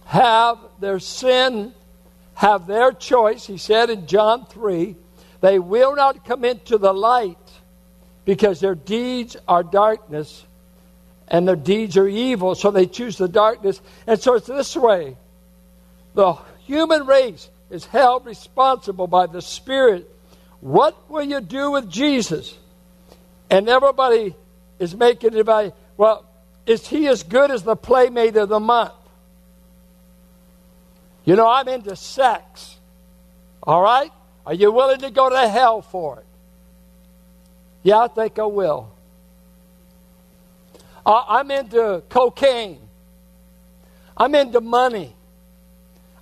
have 0.04 0.58
their 0.78 1.00
sin 1.00 1.74
have 2.34 2.68
their 2.68 2.92
choice. 2.92 3.48
He 3.48 3.58
said 3.58 3.90
in 3.90 4.06
John 4.06 4.46
3 4.46 4.94
they 5.40 5.58
will 5.58 5.96
not 5.96 6.24
come 6.24 6.44
into 6.44 6.78
the 6.78 6.94
light 6.94 7.36
because 8.24 8.60
their 8.60 8.74
deeds 8.74 9.36
are 9.46 9.62
darkness 9.62 10.44
and 11.28 11.48
their 11.48 11.56
deeds 11.56 11.96
are 11.96 12.06
evil, 12.08 12.54
so 12.54 12.70
they 12.70 12.86
choose 12.86 13.16
the 13.16 13.28
darkness. 13.28 13.80
And 14.06 14.20
so 14.20 14.34
it's 14.34 14.46
this 14.46 14.76
way 14.76 15.16
the 16.14 16.34
human 16.66 17.06
race 17.06 17.48
is 17.70 17.84
held 17.84 18.26
responsible 18.26 19.06
by 19.06 19.26
the 19.26 19.42
Spirit. 19.42 20.10
What 20.60 21.10
will 21.10 21.24
you 21.24 21.40
do 21.40 21.72
with 21.72 21.90
Jesus? 21.90 22.56
And 23.50 23.68
everybody 23.68 24.34
is 24.78 24.94
making 24.94 25.34
it 25.34 25.74
well, 25.96 26.24
is 26.66 26.86
he 26.86 27.06
as 27.08 27.22
good 27.22 27.50
as 27.50 27.62
the 27.62 27.76
playmate 27.76 28.36
of 28.36 28.48
the 28.48 28.60
month? 28.60 28.92
You 31.24 31.36
know, 31.36 31.48
I'm 31.48 31.68
into 31.68 31.94
sex. 31.96 32.76
All 33.62 33.82
right? 33.82 34.10
Are 34.46 34.54
you 34.54 34.72
willing 34.72 35.00
to 35.00 35.10
go 35.10 35.30
to 35.30 35.48
hell 35.48 35.82
for 35.82 36.20
it? 36.20 36.23
Yeah, 37.84 38.00
I 38.00 38.08
think 38.08 38.38
I 38.38 38.46
will. 38.46 38.90
Uh, 41.06 41.22
I'm 41.28 41.50
into 41.50 42.02
cocaine. 42.08 42.80
I'm 44.16 44.34
into 44.34 44.60
money. 44.60 45.14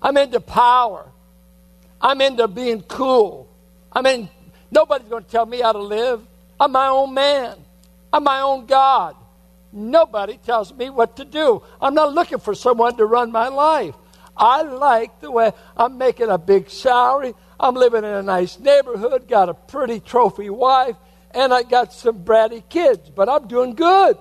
I'm 0.02 0.16
into 0.16 0.40
power. 0.40 1.08
I'm 2.00 2.20
into 2.20 2.48
being 2.48 2.82
cool. 2.82 3.48
I 3.92 4.02
mean, 4.02 4.28
nobody's 4.72 5.08
going 5.08 5.24
to 5.24 5.30
tell 5.30 5.46
me 5.46 5.60
how 5.60 5.72
to 5.72 5.78
live. 5.78 6.20
I'm 6.58 6.72
my 6.72 6.88
own 6.88 7.14
man. 7.14 7.56
I'm 8.12 8.24
my 8.24 8.40
own 8.40 8.66
God. 8.66 9.14
Nobody 9.72 10.38
tells 10.38 10.74
me 10.74 10.90
what 10.90 11.16
to 11.16 11.24
do. 11.24 11.62
I'm 11.80 11.94
not 11.94 12.12
looking 12.12 12.38
for 12.40 12.54
someone 12.54 12.96
to 12.96 13.06
run 13.06 13.30
my 13.30 13.48
life. 13.48 13.94
I 14.36 14.62
like 14.62 15.20
the 15.20 15.30
way 15.30 15.52
I'm 15.76 15.96
making 15.96 16.28
a 16.28 16.38
big 16.38 16.70
salary. 16.70 17.34
I'm 17.60 17.74
living 17.74 18.02
in 18.02 18.10
a 18.10 18.22
nice 18.22 18.58
neighborhood, 18.58 19.28
got 19.28 19.48
a 19.48 19.54
pretty 19.54 20.00
trophy 20.00 20.50
wife, 20.50 20.96
and 21.34 21.52
I 21.52 21.62
got 21.62 21.92
some 21.92 22.24
bratty 22.24 22.62
kids, 22.68 23.10
but 23.10 23.28
I'm 23.28 23.48
doing 23.48 23.74
good. 23.74 24.16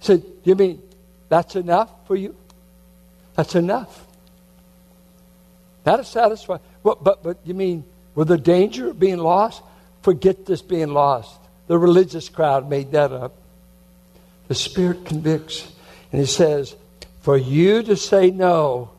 Said, 0.00 0.22
so, 0.22 0.28
you 0.44 0.54
mean 0.54 0.82
that's 1.28 1.56
enough 1.56 1.90
for 2.06 2.16
you? 2.16 2.34
That's 3.34 3.54
enough. 3.54 4.06
That 5.84 6.00
is 6.00 6.08
satisfying. 6.08 6.60
But, 6.82 7.04
but, 7.04 7.22
but 7.22 7.38
you 7.44 7.54
mean 7.54 7.84
with 8.14 8.28
the 8.28 8.38
danger 8.38 8.88
of 8.88 8.98
being 8.98 9.18
lost? 9.18 9.62
Forget 10.02 10.46
this 10.46 10.62
being 10.62 10.88
lost. 10.88 11.38
The 11.66 11.78
religious 11.78 12.28
crowd 12.28 12.68
made 12.68 12.92
that 12.92 13.12
up. 13.12 13.34
The 14.48 14.54
Spirit 14.54 15.04
convicts. 15.04 15.70
And 16.10 16.20
He 16.20 16.26
says, 16.26 16.74
for 17.20 17.36
you 17.36 17.82
to 17.82 17.96
say 17.96 18.30
no 18.30 18.90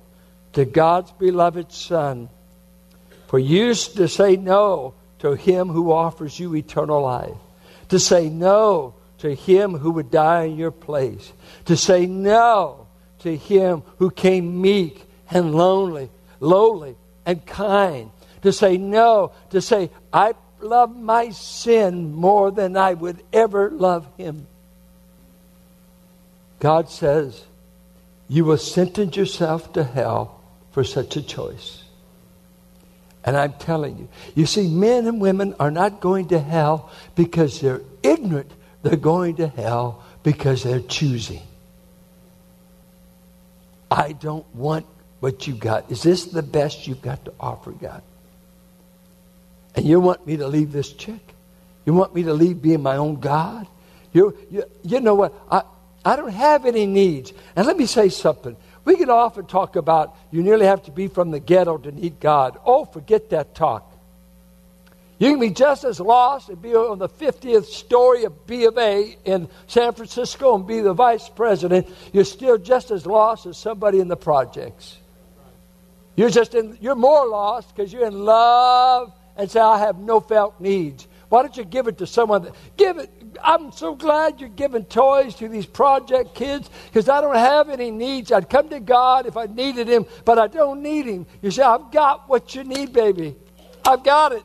to 0.53 0.65
God's 0.65 1.11
beloved 1.11 1.71
Son, 1.71 2.29
for 3.27 3.39
you 3.39 3.73
to 3.73 4.07
say 4.07 4.35
no 4.35 4.93
to 5.21 5.35
Him 5.35 5.69
who 5.69 5.91
offers 5.91 6.39
you 6.39 6.55
eternal 6.55 7.01
life, 7.01 7.37
to 7.89 7.99
say 7.99 8.29
no 8.29 8.93
to 9.21 9.35
him 9.35 9.77
who 9.77 9.91
would 9.91 10.09
die 10.09 10.45
in 10.45 10.57
your 10.57 10.71
place, 10.71 11.31
to 11.65 11.77
say 11.77 12.07
no 12.07 12.87
to 13.19 13.37
him 13.37 13.83
who 13.97 14.09
came 14.09 14.61
meek 14.61 15.05
and 15.29 15.53
lonely, 15.53 16.09
lowly 16.39 16.95
and 17.23 17.45
kind, 17.45 18.09
to 18.41 18.51
say 18.51 18.77
no, 18.77 19.31
to 19.51 19.61
say, 19.61 19.91
I 20.11 20.33
love 20.59 20.95
my 20.95 21.29
sin 21.29 22.13
more 22.13 22.49
than 22.49 22.75
I 22.75 22.95
would 22.95 23.21
ever 23.31 23.69
love 23.69 24.07
him. 24.17 24.47
God 26.59 26.89
says, 26.89 27.45
you 28.27 28.43
will 28.43 28.57
sentence 28.57 29.15
yourself 29.15 29.71
to 29.73 29.83
hell 29.83 30.41
for 30.71 30.83
such 30.83 31.15
a 31.15 31.21
choice. 31.21 31.80
And 33.23 33.37
I'm 33.37 33.53
telling 33.53 33.97
you, 33.97 34.09
you 34.33 34.45
see, 34.45 34.67
men 34.67 35.05
and 35.05 35.21
women 35.21 35.55
are 35.59 35.71
not 35.71 35.99
going 35.99 36.29
to 36.29 36.39
hell 36.39 36.89
because 37.15 37.61
they're 37.61 37.81
ignorant. 38.01 38.51
They're 38.81 38.95
going 38.95 39.35
to 39.35 39.47
hell 39.47 40.03
because 40.23 40.63
they're 40.63 40.79
choosing. 40.79 41.41
I 43.91 44.13
don't 44.13 44.45
want 44.55 44.85
what 45.19 45.47
you 45.47 45.53
got. 45.53 45.91
Is 45.91 46.01
this 46.01 46.25
the 46.25 46.41
best 46.41 46.87
you've 46.87 47.01
got 47.01 47.25
to 47.25 47.33
offer, 47.39 47.71
God? 47.71 48.01
And 49.75 49.85
you 49.85 49.99
want 49.99 50.25
me 50.25 50.37
to 50.37 50.47
leave 50.47 50.71
this 50.71 50.91
chick? 50.91 51.35
You 51.85 51.93
want 51.93 52.15
me 52.15 52.23
to 52.23 52.33
leave 52.33 52.61
being 52.61 52.81
my 52.81 52.97
own 52.97 53.19
God? 53.19 53.67
You, 54.13 54.35
you, 54.49 54.63
you 54.83 54.99
know 54.99 55.15
what? 55.15 55.33
I, 55.49 55.63
I 56.03 56.15
don't 56.15 56.31
have 56.31 56.65
any 56.65 56.85
needs. 56.85 57.33
And 57.55 57.67
let 57.67 57.77
me 57.77 57.85
say 57.85 58.09
something. 58.09 58.55
We 58.83 58.95
can 58.97 59.09
often 59.09 59.45
talk 59.45 59.75
about 59.75 60.15
you 60.31 60.41
nearly 60.41 60.65
have 60.65 60.83
to 60.83 60.91
be 60.91 61.07
from 61.07 61.31
the 61.31 61.39
ghetto 61.39 61.77
to 61.77 61.91
need 61.91 62.19
God. 62.19 62.57
Oh, 62.65 62.85
forget 62.85 63.29
that 63.29 63.53
talk. 63.53 63.87
You 65.19 65.29
can 65.29 65.39
be 65.39 65.51
just 65.51 65.83
as 65.83 65.99
lost 65.99 66.49
and 66.49 66.59
be 66.59 66.73
on 66.73 66.97
the 66.97 67.07
50th 67.07 67.65
story 67.65 68.23
of 68.23 68.47
B 68.47 68.65
of 68.65 68.75
A 68.79 69.15
in 69.23 69.47
San 69.67 69.93
Francisco 69.93 70.55
and 70.55 70.65
be 70.65 70.79
the 70.79 70.93
vice 70.93 71.29
president. 71.29 71.87
You're 72.11 72.23
still 72.23 72.57
just 72.57 72.89
as 72.89 73.05
lost 73.05 73.45
as 73.45 73.55
somebody 73.55 73.99
in 73.99 74.07
the 74.07 74.17
projects. 74.17 74.97
You're 76.15 76.31
just 76.31 76.55
in, 76.55 76.75
you're 76.81 76.95
more 76.95 77.27
lost 77.27 77.75
because 77.75 77.93
you're 77.93 78.07
in 78.07 78.25
love 78.25 79.13
and 79.37 79.49
say, 79.49 79.59
I 79.59 79.77
have 79.77 79.99
no 79.99 80.19
felt 80.21 80.59
needs. 80.59 81.07
Why 81.29 81.43
don't 81.43 81.55
you 81.55 81.65
give 81.65 81.87
it 81.87 81.99
to 81.99 82.07
someone? 82.07 82.43
That, 82.43 82.55
give 82.75 82.97
it. 82.97 83.11
I'm 83.43 83.71
so 83.71 83.95
glad 83.95 84.39
you're 84.39 84.49
giving 84.49 84.85
toys 84.85 85.35
to 85.35 85.47
these 85.47 85.65
project 85.65 86.35
kids 86.35 86.69
because 86.85 87.07
I 87.07 87.21
don't 87.21 87.35
have 87.35 87.69
any 87.69 87.91
needs. 87.91 88.31
I'd 88.31 88.49
come 88.49 88.69
to 88.69 88.79
God 88.79 89.25
if 89.25 89.37
I 89.37 89.45
needed 89.45 89.87
Him, 89.87 90.05
but 90.25 90.37
I 90.39 90.47
don't 90.47 90.81
need 90.81 91.05
Him. 91.05 91.25
You 91.41 91.51
say, 91.51 91.63
I've 91.63 91.91
got 91.91 92.27
what 92.27 92.55
you 92.55 92.63
need, 92.63 92.93
baby. 92.93 93.35
I've 93.85 94.03
got 94.03 94.31
it. 94.33 94.43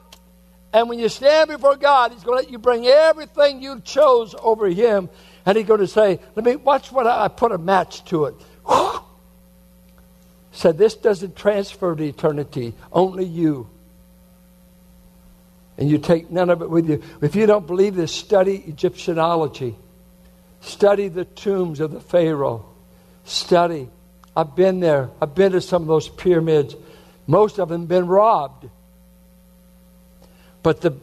And 0.72 0.88
when 0.88 0.98
you 0.98 1.08
stand 1.08 1.48
before 1.48 1.76
God, 1.76 2.12
He's 2.12 2.22
going 2.22 2.38
to 2.38 2.44
let 2.44 2.52
you 2.52 2.58
bring 2.58 2.86
everything 2.86 3.62
you 3.62 3.80
chose 3.80 4.34
over 4.42 4.68
Him. 4.68 5.08
And 5.44 5.56
He's 5.56 5.66
going 5.66 5.80
to 5.80 5.86
say, 5.86 6.20
Let 6.34 6.44
me 6.44 6.56
watch 6.56 6.92
what 6.92 7.06
I, 7.06 7.24
I 7.24 7.28
put 7.28 7.52
a 7.52 7.58
match 7.58 8.04
to 8.06 8.26
it. 8.26 8.34
Said, 10.52 10.78
This 10.78 10.94
doesn't 10.94 11.36
transfer 11.36 11.94
to 11.94 12.04
eternity, 12.04 12.74
only 12.92 13.24
you 13.24 13.68
and 15.78 15.90
you 15.90 15.98
take 15.98 16.30
none 16.30 16.50
of 16.50 16.62
it 16.62 16.70
with 16.70 16.88
you. 16.88 17.02
If 17.20 17.36
you 17.36 17.46
don't 17.46 17.66
believe 17.66 17.94
this, 17.94 18.12
study 18.12 18.60
Egyptianology. 18.60 19.74
Study 20.60 21.08
the 21.08 21.24
tombs 21.24 21.80
of 21.80 21.92
the 21.92 22.00
Pharaoh. 22.00 22.64
Study. 23.24 23.88
I've 24.34 24.56
been 24.56 24.80
there. 24.80 25.10
I've 25.20 25.34
been 25.34 25.52
to 25.52 25.60
some 25.60 25.82
of 25.82 25.88
those 25.88 26.08
pyramids. 26.08 26.74
Most 27.26 27.58
of 27.58 27.68
them 27.68 27.86
been 27.86 28.06
robbed. 28.06 28.68
But 30.62 30.80
the 30.80 30.96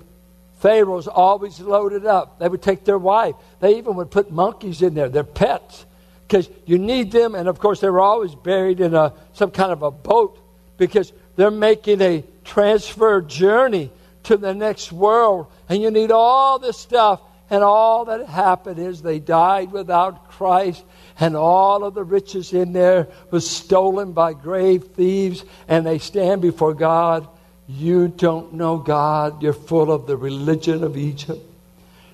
Pharaohs 0.59 1.07
always 1.07 1.59
loaded 1.59 2.05
up. 2.05 2.39
They 2.39 2.47
would 2.47 2.61
take 2.61 2.83
their 2.83 2.97
wife. 2.97 3.35
They 3.59 3.77
even 3.77 3.95
would 3.95 4.11
put 4.11 4.31
monkeys 4.31 4.81
in 4.81 4.93
there, 4.93 5.09
their 5.09 5.23
pets, 5.23 5.85
because 6.27 6.49
you 6.65 6.77
need 6.77 7.11
them. 7.11 7.35
And 7.35 7.47
of 7.47 7.59
course, 7.59 7.79
they 7.79 7.89
were 7.89 8.01
always 8.01 8.33
buried 8.33 8.79
in 8.79 8.93
a, 8.93 9.13
some 9.33 9.51
kind 9.51 9.71
of 9.71 9.83
a 9.83 9.91
boat 9.91 10.39
because 10.77 11.11
they're 11.35 11.51
making 11.51 12.01
a 12.01 12.23
transfer 12.43 13.21
journey 13.21 13.91
to 14.23 14.37
the 14.37 14.53
next 14.53 14.91
world. 14.91 15.47
And 15.69 15.81
you 15.81 15.91
need 15.91 16.11
all 16.11 16.59
this 16.59 16.77
stuff. 16.77 17.21
And 17.49 17.63
all 17.63 18.05
that 18.05 18.27
happened 18.27 18.79
is 18.79 19.01
they 19.01 19.19
died 19.19 19.71
without 19.71 20.29
Christ, 20.29 20.83
and 21.19 21.35
all 21.35 21.83
of 21.83 21.93
the 21.93 22.03
riches 22.03 22.51
in 22.51 22.73
there 22.73 23.09
was 23.29 23.47
stolen 23.47 24.13
by 24.13 24.33
grave 24.33 24.85
thieves, 24.95 25.43
and 25.67 25.85
they 25.85 25.99
stand 25.99 26.41
before 26.41 26.73
God. 26.73 27.27
You 27.67 28.07
don't 28.07 28.53
know 28.53 28.77
God. 28.77 29.43
You're 29.43 29.53
full 29.53 29.91
of 29.91 30.07
the 30.07 30.17
religion 30.17 30.83
of 30.83 30.97
Egypt. 30.97 31.41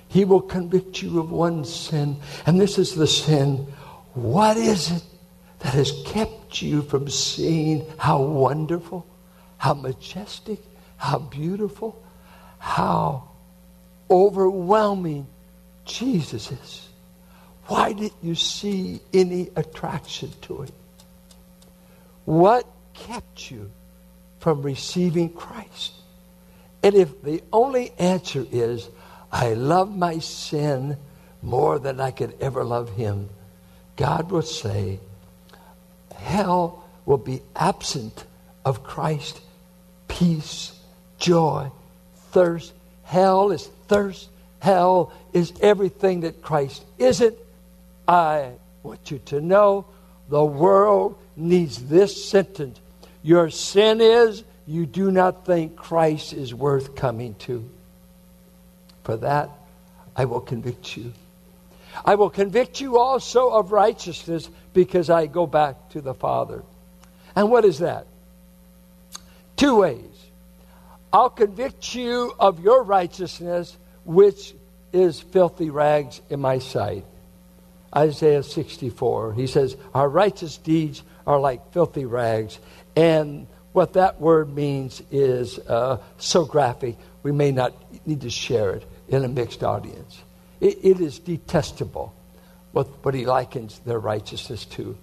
He 0.08 0.26
will 0.26 0.42
convict 0.42 1.00
you 1.00 1.20
of 1.20 1.30
one 1.30 1.64
sin, 1.64 2.16
and 2.44 2.60
this 2.60 2.76
is 2.76 2.94
the 2.94 3.06
sin. 3.06 3.66
What 4.12 4.56
is 4.58 4.90
it 4.90 5.04
that 5.60 5.72
has 5.72 6.02
kept 6.04 6.60
you 6.60 6.82
from 6.82 7.08
seeing 7.08 7.86
how 7.96 8.20
wonderful, 8.20 9.06
how 9.56 9.74
majestic, 9.74 10.58
how 11.00 11.18
beautiful, 11.18 11.98
how 12.58 13.26
overwhelming 14.10 15.26
Jesus 15.86 16.52
is. 16.52 16.88
Why 17.68 17.94
didn't 17.94 18.22
you 18.22 18.34
see 18.34 19.00
any 19.14 19.48
attraction 19.56 20.30
to 20.42 20.64
it? 20.64 20.72
What 22.26 22.66
kept 22.92 23.50
you 23.50 23.70
from 24.40 24.60
receiving 24.60 25.30
Christ? 25.30 25.94
And 26.82 26.94
if 26.94 27.22
the 27.22 27.42
only 27.50 27.92
answer 27.98 28.44
is, 28.52 28.86
I 29.32 29.54
love 29.54 29.96
my 29.96 30.18
sin 30.18 30.98
more 31.40 31.78
than 31.78 31.98
I 31.98 32.10
could 32.10 32.36
ever 32.42 32.62
love 32.62 32.90
him, 32.90 33.30
God 33.96 34.30
will 34.30 34.42
say, 34.42 35.00
hell 36.14 36.84
will 37.06 37.16
be 37.16 37.40
absent 37.56 38.26
of 38.66 38.84
Christ, 38.84 39.40
peace, 40.06 40.76
joy, 41.20 41.70
thirst. 42.32 42.72
Hell 43.04 43.52
is 43.52 43.66
thirst. 43.86 44.28
Hell 44.58 45.12
is 45.32 45.52
everything 45.60 46.20
that 46.20 46.42
Christ 46.42 46.84
isn't. 46.98 47.36
I 48.08 48.52
want 48.82 49.10
you 49.10 49.18
to 49.26 49.40
know 49.40 49.86
the 50.28 50.44
world 50.44 51.18
needs 51.36 51.84
this 51.84 52.28
sentence. 52.28 52.80
Your 53.22 53.50
sin 53.50 54.00
is 54.00 54.44
you 54.66 54.86
do 54.86 55.10
not 55.10 55.46
think 55.46 55.76
Christ 55.76 56.32
is 56.32 56.54
worth 56.54 56.94
coming 56.94 57.34
to. 57.40 57.68
For 59.04 59.16
that, 59.16 59.50
I 60.16 60.24
will 60.26 60.40
convict 60.40 60.96
you. 60.96 61.12
I 62.04 62.14
will 62.14 62.30
convict 62.30 62.80
you 62.80 62.98
also 62.98 63.50
of 63.50 63.72
righteousness 63.72 64.48
because 64.72 65.10
I 65.10 65.26
go 65.26 65.46
back 65.46 65.90
to 65.90 66.00
the 66.00 66.14
Father. 66.14 66.62
And 67.34 67.50
what 67.50 67.64
is 67.64 67.78
that? 67.80 68.06
Two 69.56 69.76
ways. 69.76 70.09
I'll 71.12 71.30
convict 71.30 71.94
you 71.94 72.32
of 72.38 72.60
your 72.60 72.82
righteousness, 72.82 73.76
which 74.04 74.54
is 74.92 75.20
filthy 75.20 75.70
rags 75.70 76.20
in 76.30 76.40
my 76.40 76.58
sight. 76.58 77.04
Isaiah 77.94 78.42
64. 78.42 79.34
He 79.34 79.46
says, 79.46 79.76
Our 79.94 80.08
righteous 80.08 80.56
deeds 80.56 81.02
are 81.26 81.40
like 81.40 81.72
filthy 81.72 82.04
rags. 82.04 82.58
And 82.94 83.46
what 83.72 83.94
that 83.94 84.20
word 84.20 84.54
means 84.54 85.02
is 85.10 85.58
uh, 85.58 85.98
so 86.18 86.44
graphic, 86.44 86.96
we 87.22 87.32
may 87.32 87.50
not 87.50 87.74
need 88.06 88.20
to 88.22 88.30
share 88.30 88.70
it 88.70 88.84
in 89.08 89.24
a 89.24 89.28
mixed 89.28 89.64
audience. 89.64 90.22
it, 90.60 90.78
it 90.82 91.00
is 91.00 91.18
detestable 91.18 92.14
what, 92.72 92.86
what 93.04 93.14
he 93.14 93.26
likens 93.26 93.80
their 93.80 93.98
righteousness 93.98 94.64
to. 94.64 94.96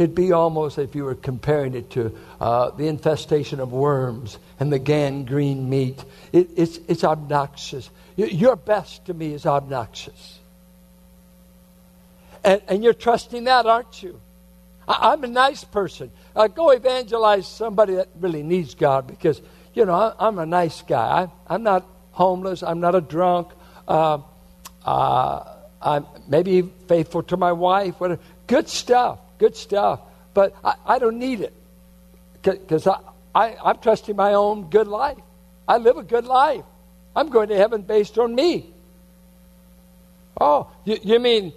It'd 0.00 0.14
be 0.14 0.32
almost 0.32 0.78
if 0.78 0.94
you 0.94 1.04
were 1.04 1.14
comparing 1.14 1.74
it 1.74 1.90
to 1.90 2.16
uh, 2.40 2.70
the 2.70 2.88
infestation 2.88 3.60
of 3.60 3.70
worms 3.70 4.38
and 4.58 4.72
the 4.72 4.78
gangrene 4.78 5.68
meat. 5.68 6.02
It, 6.32 6.48
it's, 6.56 6.78
it's 6.88 7.04
obnoxious. 7.04 7.90
Your 8.16 8.56
best 8.56 9.04
to 9.04 9.14
me 9.14 9.34
is 9.34 9.44
obnoxious. 9.44 10.38
And, 12.42 12.62
and 12.66 12.82
you're 12.82 12.94
trusting 12.94 13.44
that, 13.44 13.66
aren't 13.66 14.02
you? 14.02 14.18
I, 14.88 15.12
am 15.12 15.22
a 15.22 15.28
nice 15.28 15.64
person. 15.64 16.10
Uh, 16.34 16.48
go 16.48 16.70
evangelize 16.70 17.46
somebody 17.46 17.96
that 17.96 18.08
really 18.18 18.42
needs 18.42 18.74
God 18.74 19.06
because, 19.06 19.42
you 19.74 19.84
know, 19.84 20.14
I, 20.18 20.28
am 20.28 20.38
a 20.38 20.46
nice 20.46 20.80
guy. 20.80 21.28
I, 21.46 21.54
am 21.54 21.62
not 21.62 21.86
homeless. 22.12 22.62
I'm 22.62 22.80
not 22.80 22.94
a 22.94 23.02
drunk. 23.02 23.48
Uh, 23.86 24.20
uh, 24.82 25.44
I'm 25.82 26.06
maybe 26.26 26.62
faithful 26.88 27.22
to 27.24 27.36
my 27.36 27.52
wife. 27.52 28.00
Whatever. 28.00 28.22
Good 28.46 28.66
stuff 28.66 29.18
good 29.40 29.56
stuff, 29.56 30.00
but 30.34 30.54
I, 30.62 30.74
I 30.86 30.98
don't 31.00 31.18
need 31.18 31.40
it 31.40 31.54
because 32.42 32.86
I, 32.86 32.98
I, 33.34 33.56
I'm 33.64 33.78
trusting 33.78 34.14
my 34.14 34.34
own 34.34 34.70
good 34.70 34.86
life. 34.86 35.18
I 35.66 35.78
live 35.78 35.96
a 35.96 36.02
good 36.04 36.26
life. 36.26 36.64
I'm 37.16 37.30
going 37.30 37.48
to 37.48 37.56
heaven 37.56 37.82
based 37.82 38.18
on 38.18 38.34
me. 38.34 38.72
Oh, 40.40 40.70
you, 40.84 40.98
you 41.02 41.18
mean 41.18 41.52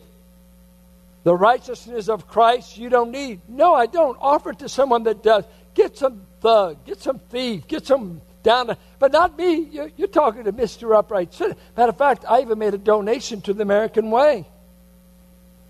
the 1.23 1.35
righteousness 1.35 2.09
of 2.09 2.27
Christ 2.27 2.77
you 2.77 2.89
don't 2.89 3.11
need? 3.11 3.41
No, 3.47 3.75
I 3.75 3.85
don't. 3.85 4.17
Offer 4.19 4.51
it 4.51 4.59
to 4.59 4.69
someone 4.69 5.03
that 5.03 5.21
does. 5.21 5.43
Get 5.73 5.97
some 5.97 6.21
thug, 6.41 6.85
get 6.85 7.01
some 7.01 7.19
thief, 7.19 7.67
get 7.67 7.85
some 7.85 8.21
down. 8.43 8.75
But 8.97 9.11
not 9.11 9.37
me. 9.37 9.67
You're, 9.71 9.91
you're 9.97 10.07
talking 10.07 10.45
to 10.45 10.53
Mr. 10.53 10.97
Upright. 10.97 11.37
Matter 11.39 11.89
of 11.89 11.97
fact, 11.97 12.23
I 12.27 12.41
even 12.41 12.59
made 12.59 12.73
a 12.73 12.77
donation 12.77 13.41
to 13.41 13.53
the 13.53 13.63
American 13.63 14.09
Way. 14.09 14.47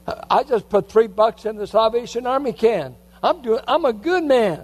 I 0.06 0.44
just 0.44 0.70
put 0.70 0.89
three 0.89 1.08
bucks 1.08 1.46
in 1.46 1.56
the 1.56 1.68
Salvation 1.68 2.28
Army 2.28 2.54
can. 2.54 2.96
I'm 3.22 3.42
doing. 3.42 3.62
I'm 3.68 3.86
a 3.86 3.94
good 3.94 4.24
man. 4.24 4.63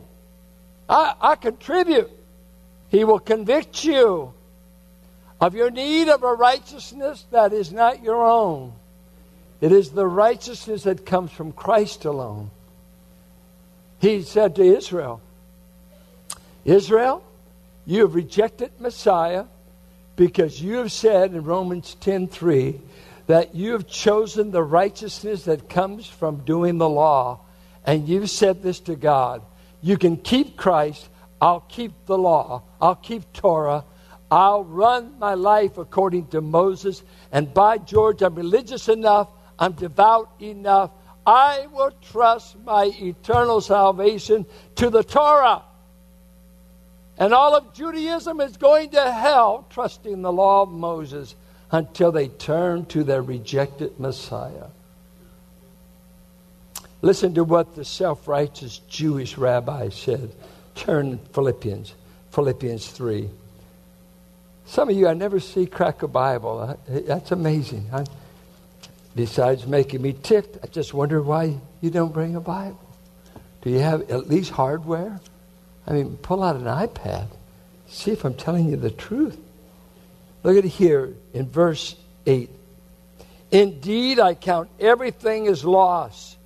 I, 0.90 1.14
I 1.22 1.36
contribute. 1.36 2.10
He 2.90 3.04
will 3.04 3.20
convict 3.20 3.84
you 3.84 4.34
of 5.40 5.56
your 5.56 5.70
need 5.70 6.10
of 6.10 6.24
a 6.24 6.34
righteousness 6.34 7.26
that 7.32 7.54
is 7.54 7.72
not 7.72 8.04
your 8.04 8.26
own. 8.26 8.74
It 9.62 9.72
is 9.72 9.92
the 9.92 10.08
righteousness 10.08 10.84
that 10.84 11.06
comes 11.06 11.32
from 11.32 11.52
Christ 11.52 12.06
alone. 12.06 12.52
He 14.00 14.24
said 14.24 14.56
to 14.56 14.64
Israel, 14.64 15.22
Israel, 16.66 17.24
you 17.86 18.02
have 18.02 18.16
rejected 18.16 18.72
Messiah 18.80 19.46
because 20.16 20.62
you 20.62 20.78
have 20.78 20.92
said 20.92 21.34
in 21.34 21.44
Romans 21.44 21.96
10:3 22.02 22.80
that 23.30 23.54
you 23.54 23.74
have 23.74 23.86
chosen 23.86 24.50
the 24.50 24.64
righteousness 24.64 25.44
that 25.44 25.70
comes 25.70 26.08
from 26.08 26.44
doing 26.46 26.80
the 26.80 26.90
law 26.90 27.40
and 27.86 28.10
you've 28.10 28.28
said 28.28 28.64
this 28.64 28.80
to 28.80 28.96
God. 28.96 29.44
You 29.84 30.00
can 30.00 30.18
keep 30.18 30.58
Christ, 30.58 31.08
I'll 31.40 31.60
keep 31.60 31.92
the 32.08 32.18
law, 32.18 32.64
I'll 32.82 32.96
keep 32.96 33.32
Torah, 33.32 33.86
I'll 34.32 34.64
run 34.64 35.20
my 35.20 35.36
life 35.36 35.78
according 35.78 36.30
to 36.30 36.42
Moses, 36.42 37.04
and 37.32 37.54
by 37.54 37.78
George, 37.78 38.24
I'm 38.24 38.34
religious 38.34 38.90
enough, 38.90 39.28
I'm 39.60 39.74
devout 39.74 40.32
enough. 40.42 40.90
I 41.24 41.68
will 41.72 41.92
trust 42.12 42.58
my 42.66 42.92
eternal 43.00 43.62
salvation 43.62 44.48
to 44.78 44.90
the 44.90 45.04
Torah. 45.04 45.62
And 47.20 47.36
all 47.36 47.56
of 47.56 47.76
Judaism 47.76 48.42
is 48.42 48.58
going 48.58 48.90
to 48.92 49.12
hell 49.12 49.68
trusting 49.70 50.24
the 50.24 50.32
law 50.32 50.64
of 50.64 50.70
Moses 50.70 51.36
until 51.72 52.12
they 52.12 52.28
turn 52.28 52.86
to 52.88 53.04
their 53.04 53.22
rejected 53.22 54.00
Messiah. 54.00 54.68
Listen 57.02 57.34
to 57.36 57.44
what 57.44 57.76
the 57.76 57.86
self 57.86 58.28
righteous 58.28 58.80
Jewish 58.90 59.38
rabbi 59.38 59.90
said. 59.90 60.32
Turn 60.76 61.20
Philippians, 61.34 61.94
Philippians 62.32 62.88
3. 62.88 63.30
Some 64.66 64.90
of 64.90 64.96
you, 64.96 65.08
I 65.08 65.14
never 65.14 65.40
see 65.40 65.66
crack 65.66 66.04
a 66.04 66.08
Bible. 66.08 66.78
That's 66.88 67.32
amazing. 67.32 67.90
I, 67.92 68.06
besides 69.16 69.66
making 69.66 70.02
me 70.02 70.14
ticked, 70.14 70.58
I 70.64 70.68
just 70.68 70.94
wonder 70.94 71.22
why 71.22 71.58
you 71.82 71.90
don't 71.90 72.14
bring 72.14 72.36
a 72.36 72.42
Bible. 72.42 72.80
Do 73.62 73.70
you 73.70 73.80
have 73.80 74.10
at 74.12 74.30
least 74.30 74.52
hardware? 74.52 75.20
I 75.88 75.94
mean, 75.94 76.18
pull 76.18 76.44
out 76.44 76.56
an 76.56 76.66
iPad. 76.66 77.28
See 77.88 78.12
if 78.12 78.24
I'm 78.24 78.36
telling 78.36 78.70
you 78.70 78.78
the 78.78 78.92
truth. 78.92 79.38
Look 80.44 80.58
at 80.58 80.64
here 80.64 81.14
in 81.34 81.50
verse 81.50 81.96
8. 82.26 82.50
Indeed, 83.52 84.20
I 84.20 84.36
count 84.36 84.70
everything 84.80 85.48
as 85.48 85.66
loss. 85.66 86.38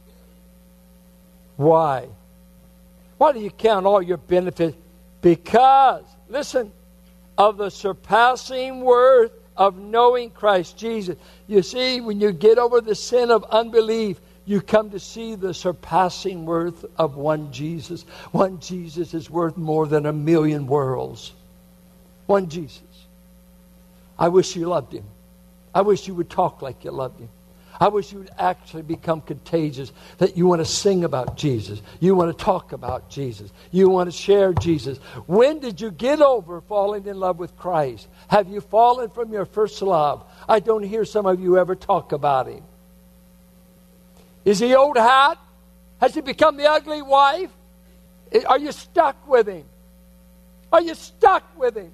Why? 1.58 2.08
Why 3.18 3.32
do 3.32 3.40
you 3.40 3.52
count 3.52 3.86
all 3.86 4.02
your 4.02 4.18
benefits? 4.18 4.76
Because, 5.22 6.04
listen, 6.30 6.72
of 7.38 7.58
the 7.58 7.70
surpassing 7.70 8.82
worth 8.82 9.32
of 9.56 9.78
knowing 9.78 10.32
Christ 10.32 10.78
Jesus. 10.78 11.18
You 11.48 11.62
see, 11.62 12.02
when 12.02 12.20
you 12.20 12.32
get 12.32 12.58
over 12.58 12.82
the 12.82 12.96
sin 12.96 13.32
of 13.32 13.44
unbelief, 13.46 14.20
you 14.46 14.62
come 14.62 14.90
to 14.90 15.00
see 15.00 15.36
the 15.36 15.54
surpassing 15.54 16.46
worth 16.46 16.86
of 16.98 17.16
one 17.16 17.52
Jesus. 17.52 18.04
One 18.32 18.60
Jesus 18.60 19.14
is 19.14 19.30
worth 19.30 19.58
more 19.58 19.88
than 19.88 20.06
a 20.06 20.14
million 20.14 20.68
worlds. 20.68 21.34
One 22.26 22.50
Jesus. 22.50 22.82
I 24.24 24.30
wish 24.30 24.56
you 24.56 24.68
loved 24.68 24.94
him. 24.94 25.04
I 25.76 25.82
wish 25.82 26.08
you 26.08 26.16
would 26.16 26.30
talk 26.30 26.62
like 26.62 26.86
you 26.86 26.92
loved 26.92 27.20
him. 27.20 27.28
I 27.78 27.90
wish 27.90 28.14
you 28.14 28.20
would 28.20 28.30
actually 28.40 28.84
become 28.84 29.20
contagious, 29.20 29.92
that 30.18 30.38
you 30.38 30.48
want 30.48 30.62
to 30.62 30.66
sing 30.66 31.04
about 31.04 31.36
Jesus. 31.36 31.82
You 32.00 32.16
want 32.16 32.38
to 32.38 32.42
talk 32.42 32.72
about 32.72 33.10
Jesus. 33.10 33.52
You 33.70 33.90
want 33.90 34.10
to 34.10 34.16
share 34.16 34.54
Jesus. 34.54 34.98
When 35.28 35.60
did 35.60 35.82
you 35.82 35.92
get 35.92 36.22
over 36.22 36.62
falling 36.62 37.06
in 37.06 37.20
love 37.20 37.38
with 37.38 37.58
Christ? 37.58 38.08
Have 38.30 38.48
you 38.48 38.62
fallen 38.62 39.10
from 39.10 39.34
your 39.34 39.44
first 39.44 39.82
love? 39.82 40.24
I 40.48 40.62
don't 40.62 40.84
hear 40.84 41.04
some 41.04 41.26
of 41.26 41.42
you 41.42 41.58
ever 41.58 41.76
talk 41.76 42.14
about 42.14 42.48
him. 42.48 42.64
Is 44.46 44.58
he 44.60 44.74
old 44.74 44.96
hat? 44.96 45.38
Has 46.00 46.16
he 46.16 46.22
become 46.22 46.56
the 46.56 46.72
ugly 46.72 47.02
wife? 47.02 47.52
Are 48.46 48.58
you 48.58 48.72
stuck 48.72 49.28
with 49.28 49.48
him? 49.48 49.66
Are 50.72 50.82
you 50.82 50.96
stuck 50.96 51.44
with 51.60 51.76
him? 51.76 51.94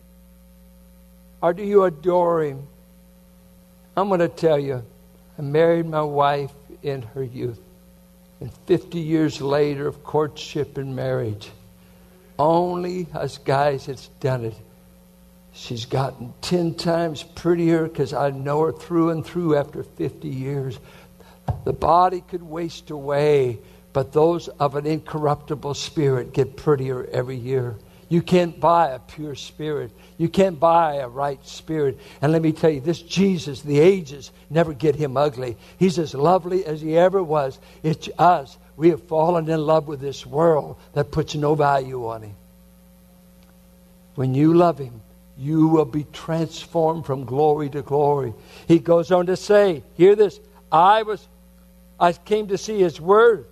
Or 1.41 1.53
do 1.53 1.63
you 1.63 1.83
adore 1.83 2.43
him? 2.43 2.67
I'm 3.95 4.07
going 4.07 4.19
to 4.19 4.27
tell 4.27 4.59
you. 4.59 4.83
I 5.37 5.41
married 5.41 5.85
my 5.85 6.01
wife 6.01 6.51
in 6.83 7.01
her 7.01 7.23
youth. 7.23 7.59
And 8.41 8.53
50 8.67 8.99
years 8.99 9.41
later 9.41 9.87
of 9.87 10.03
courtship 10.03 10.77
and 10.77 10.95
marriage, 10.95 11.49
only 12.37 13.07
us 13.13 13.37
guys 13.37 13.87
that's 13.87 14.07
done 14.19 14.45
it. 14.45 14.55
She's 15.51 15.85
gotten 15.85 16.33
10 16.41 16.75
times 16.75 17.23
prettier 17.23 17.87
because 17.87 18.13
I 18.13 18.29
know 18.29 18.61
her 18.61 18.71
through 18.71 19.09
and 19.09 19.25
through 19.25 19.57
after 19.57 19.83
50 19.83 20.27
years. 20.27 20.79
The 21.65 21.73
body 21.73 22.21
could 22.21 22.43
waste 22.43 22.91
away, 22.91 23.59
but 23.91 24.13
those 24.13 24.47
of 24.47 24.75
an 24.75 24.85
incorruptible 24.85 25.73
spirit 25.73 26.33
get 26.33 26.55
prettier 26.55 27.05
every 27.11 27.35
year. 27.35 27.75
You 28.09 28.23
can't 28.23 28.59
buy 28.59 28.89
a 28.89 28.99
pure 28.99 29.35
spirit. 29.35 29.91
You 30.17 30.29
can't 30.29 30.59
buy 30.59 30.95
a 30.95 31.07
right 31.07 31.39
spirit. 31.45 31.99
And 32.21 32.31
let 32.31 32.41
me 32.41 32.51
tell 32.51 32.71
you, 32.71 32.81
this 32.81 33.01
Jesus, 33.01 33.61
the 33.61 33.79
ages 33.79 34.31
never 34.49 34.73
get 34.73 34.95
him 34.95 35.15
ugly. 35.15 35.57
He's 35.77 35.99
as 35.99 36.15
lovely 36.15 36.65
as 36.65 36.81
he 36.81 36.97
ever 36.97 37.23
was. 37.23 37.59
It's 37.83 38.09
us. 38.17 38.57
We 38.75 38.89
have 38.89 39.03
fallen 39.03 39.47
in 39.47 39.59
love 39.59 39.87
with 39.87 40.01
this 40.01 40.25
world 40.25 40.77
that 40.93 41.11
puts 41.11 41.35
no 41.35 41.53
value 41.53 42.07
on 42.07 42.23
him. 42.23 42.35
When 44.15 44.33
you 44.33 44.55
love 44.55 44.79
him, 44.79 45.01
you 45.37 45.67
will 45.67 45.85
be 45.85 46.05
transformed 46.11 47.05
from 47.05 47.25
glory 47.25 47.69
to 47.69 47.83
glory. 47.83 48.33
He 48.67 48.79
goes 48.79 49.11
on 49.11 49.27
to 49.27 49.37
say, 49.37 49.83
hear 49.95 50.15
this, 50.15 50.39
I 50.71 51.03
was 51.03 51.25
I 51.99 52.13
came 52.13 52.47
to 52.47 52.57
see 52.57 52.79
his 52.79 52.99
word. 52.99 53.45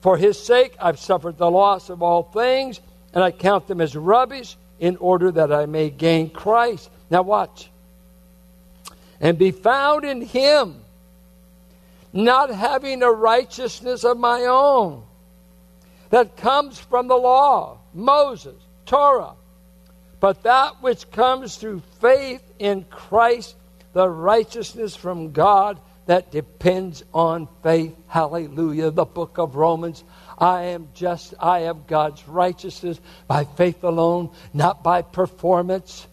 For 0.00 0.16
his 0.16 0.42
sake 0.42 0.74
I've 0.80 0.98
suffered 0.98 1.38
the 1.38 1.50
loss 1.50 1.90
of 1.90 2.02
all 2.02 2.24
things 2.24 2.80
and 3.12 3.24
I 3.24 3.30
count 3.30 3.66
them 3.66 3.80
as 3.80 3.96
rubbish 3.96 4.56
in 4.78 4.96
order 4.96 5.30
that 5.32 5.52
I 5.52 5.66
may 5.66 5.90
gain 5.90 6.30
Christ. 6.30 6.90
Now, 7.10 7.22
watch. 7.22 7.70
And 9.20 9.36
be 9.38 9.50
found 9.50 10.04
in 10.04 10.22
Him, 10.22 10.82
not 12.12 12.50
having 12.50 13.02
a 13.02 13.10
righteousness 13.10 14.04
of 14.04 14.18
my 14.18 14.42
own 14.42 15.02
that 16.10 16.36
comes 16.36 16.78
from 16.78 17.08
the 17.08 17.16
law, 17.16 17.78
Moses, 17.94 18.56
Torah, 18.86 19.34
but 20.18 20.42
that 20.42 20.82
which 20.82 21.10
comes 21.10 21.56
through 21.56 21.82
faith 22.00 22.42
in 22.58 22.84
Christ, 22.84 23.56
the 23.92 24.08
righteousness 24.08 24.96
from 24.96 25.32
God 25.32 25.80
that 26.06 26.30
depends 26.30 27.04
on 27.14 27.48
faith. 27.62 27.94
Hallelujah. 28.08 28.90
The 28.90 29.04
book 29.04 29.38
of 29.38 29.54
Romans. 29.54 30.02
I 30.40 30.66
am 30.66 30.88
just, 30.94 31.34
I 31.38 31.60
am 31.60 31.84
God's 31.86 32.26
righteousness 32.26 32.98
by 33.28 33.44
faith 33.44 33.84
alone, 33.84 34.30
not 34.54 34.82
by 34.82 35.02
performance. 35.02 36.06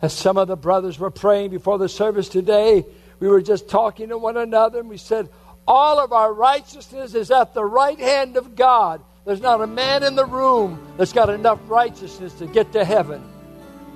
As 0.00 0.12
some 0.12 0.36
of 0.36 0.46
the 0.46 0.56
brothers 0.56 0.98
were 0.98 1.10
praying 1.10 1.50
before 1.50 1.78
the 1.78 1.88
service 1.88 2.28
today, 2.28 2.84
we 3.18 3.28
were 3.28 3.42
just 3.42 3.68
talking 3.68 4.10
to 4.10 4.18
one 4.18 4.36
another 4.36 4.78
and 4.78 4.88
we 4.88 4.98
said, 4.98 5.28
All 5.66 5.98
of 5.98 6.12
our 6.12 6.32
righteousness 6.32 7.14
is 7.14 7.30
at 7.30 7.54
the 7.54 7.64
right 7.64 7.98
hand 7.98 8.36
of 8.36 8.54
God. 8.54 9.02
There's 9.24 9.40
not 9.40 9.60
a 9.60 9.66
man 9.66 10.04
in 10.04 10.14
the 10.14 10.26
room 10.26 10.94
that's 10.96 11.12
got 11.12 11.28
enough 11.28 11.58
righteousness 11.66 12.32
to 12.34 12.46
get 12.46 12.72
to 12.72 12.84
heaven 12.84 13.24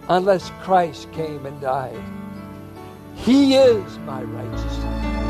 unless 0.08 0.50
Christ 0.62 1.12
came 1.12 1.46
and 1.46 1.60
died. 1.60 2.02
He 3.14 3.54
is 3.54 3.98
my 3.98 4.22
righteousness. 4.22 5.29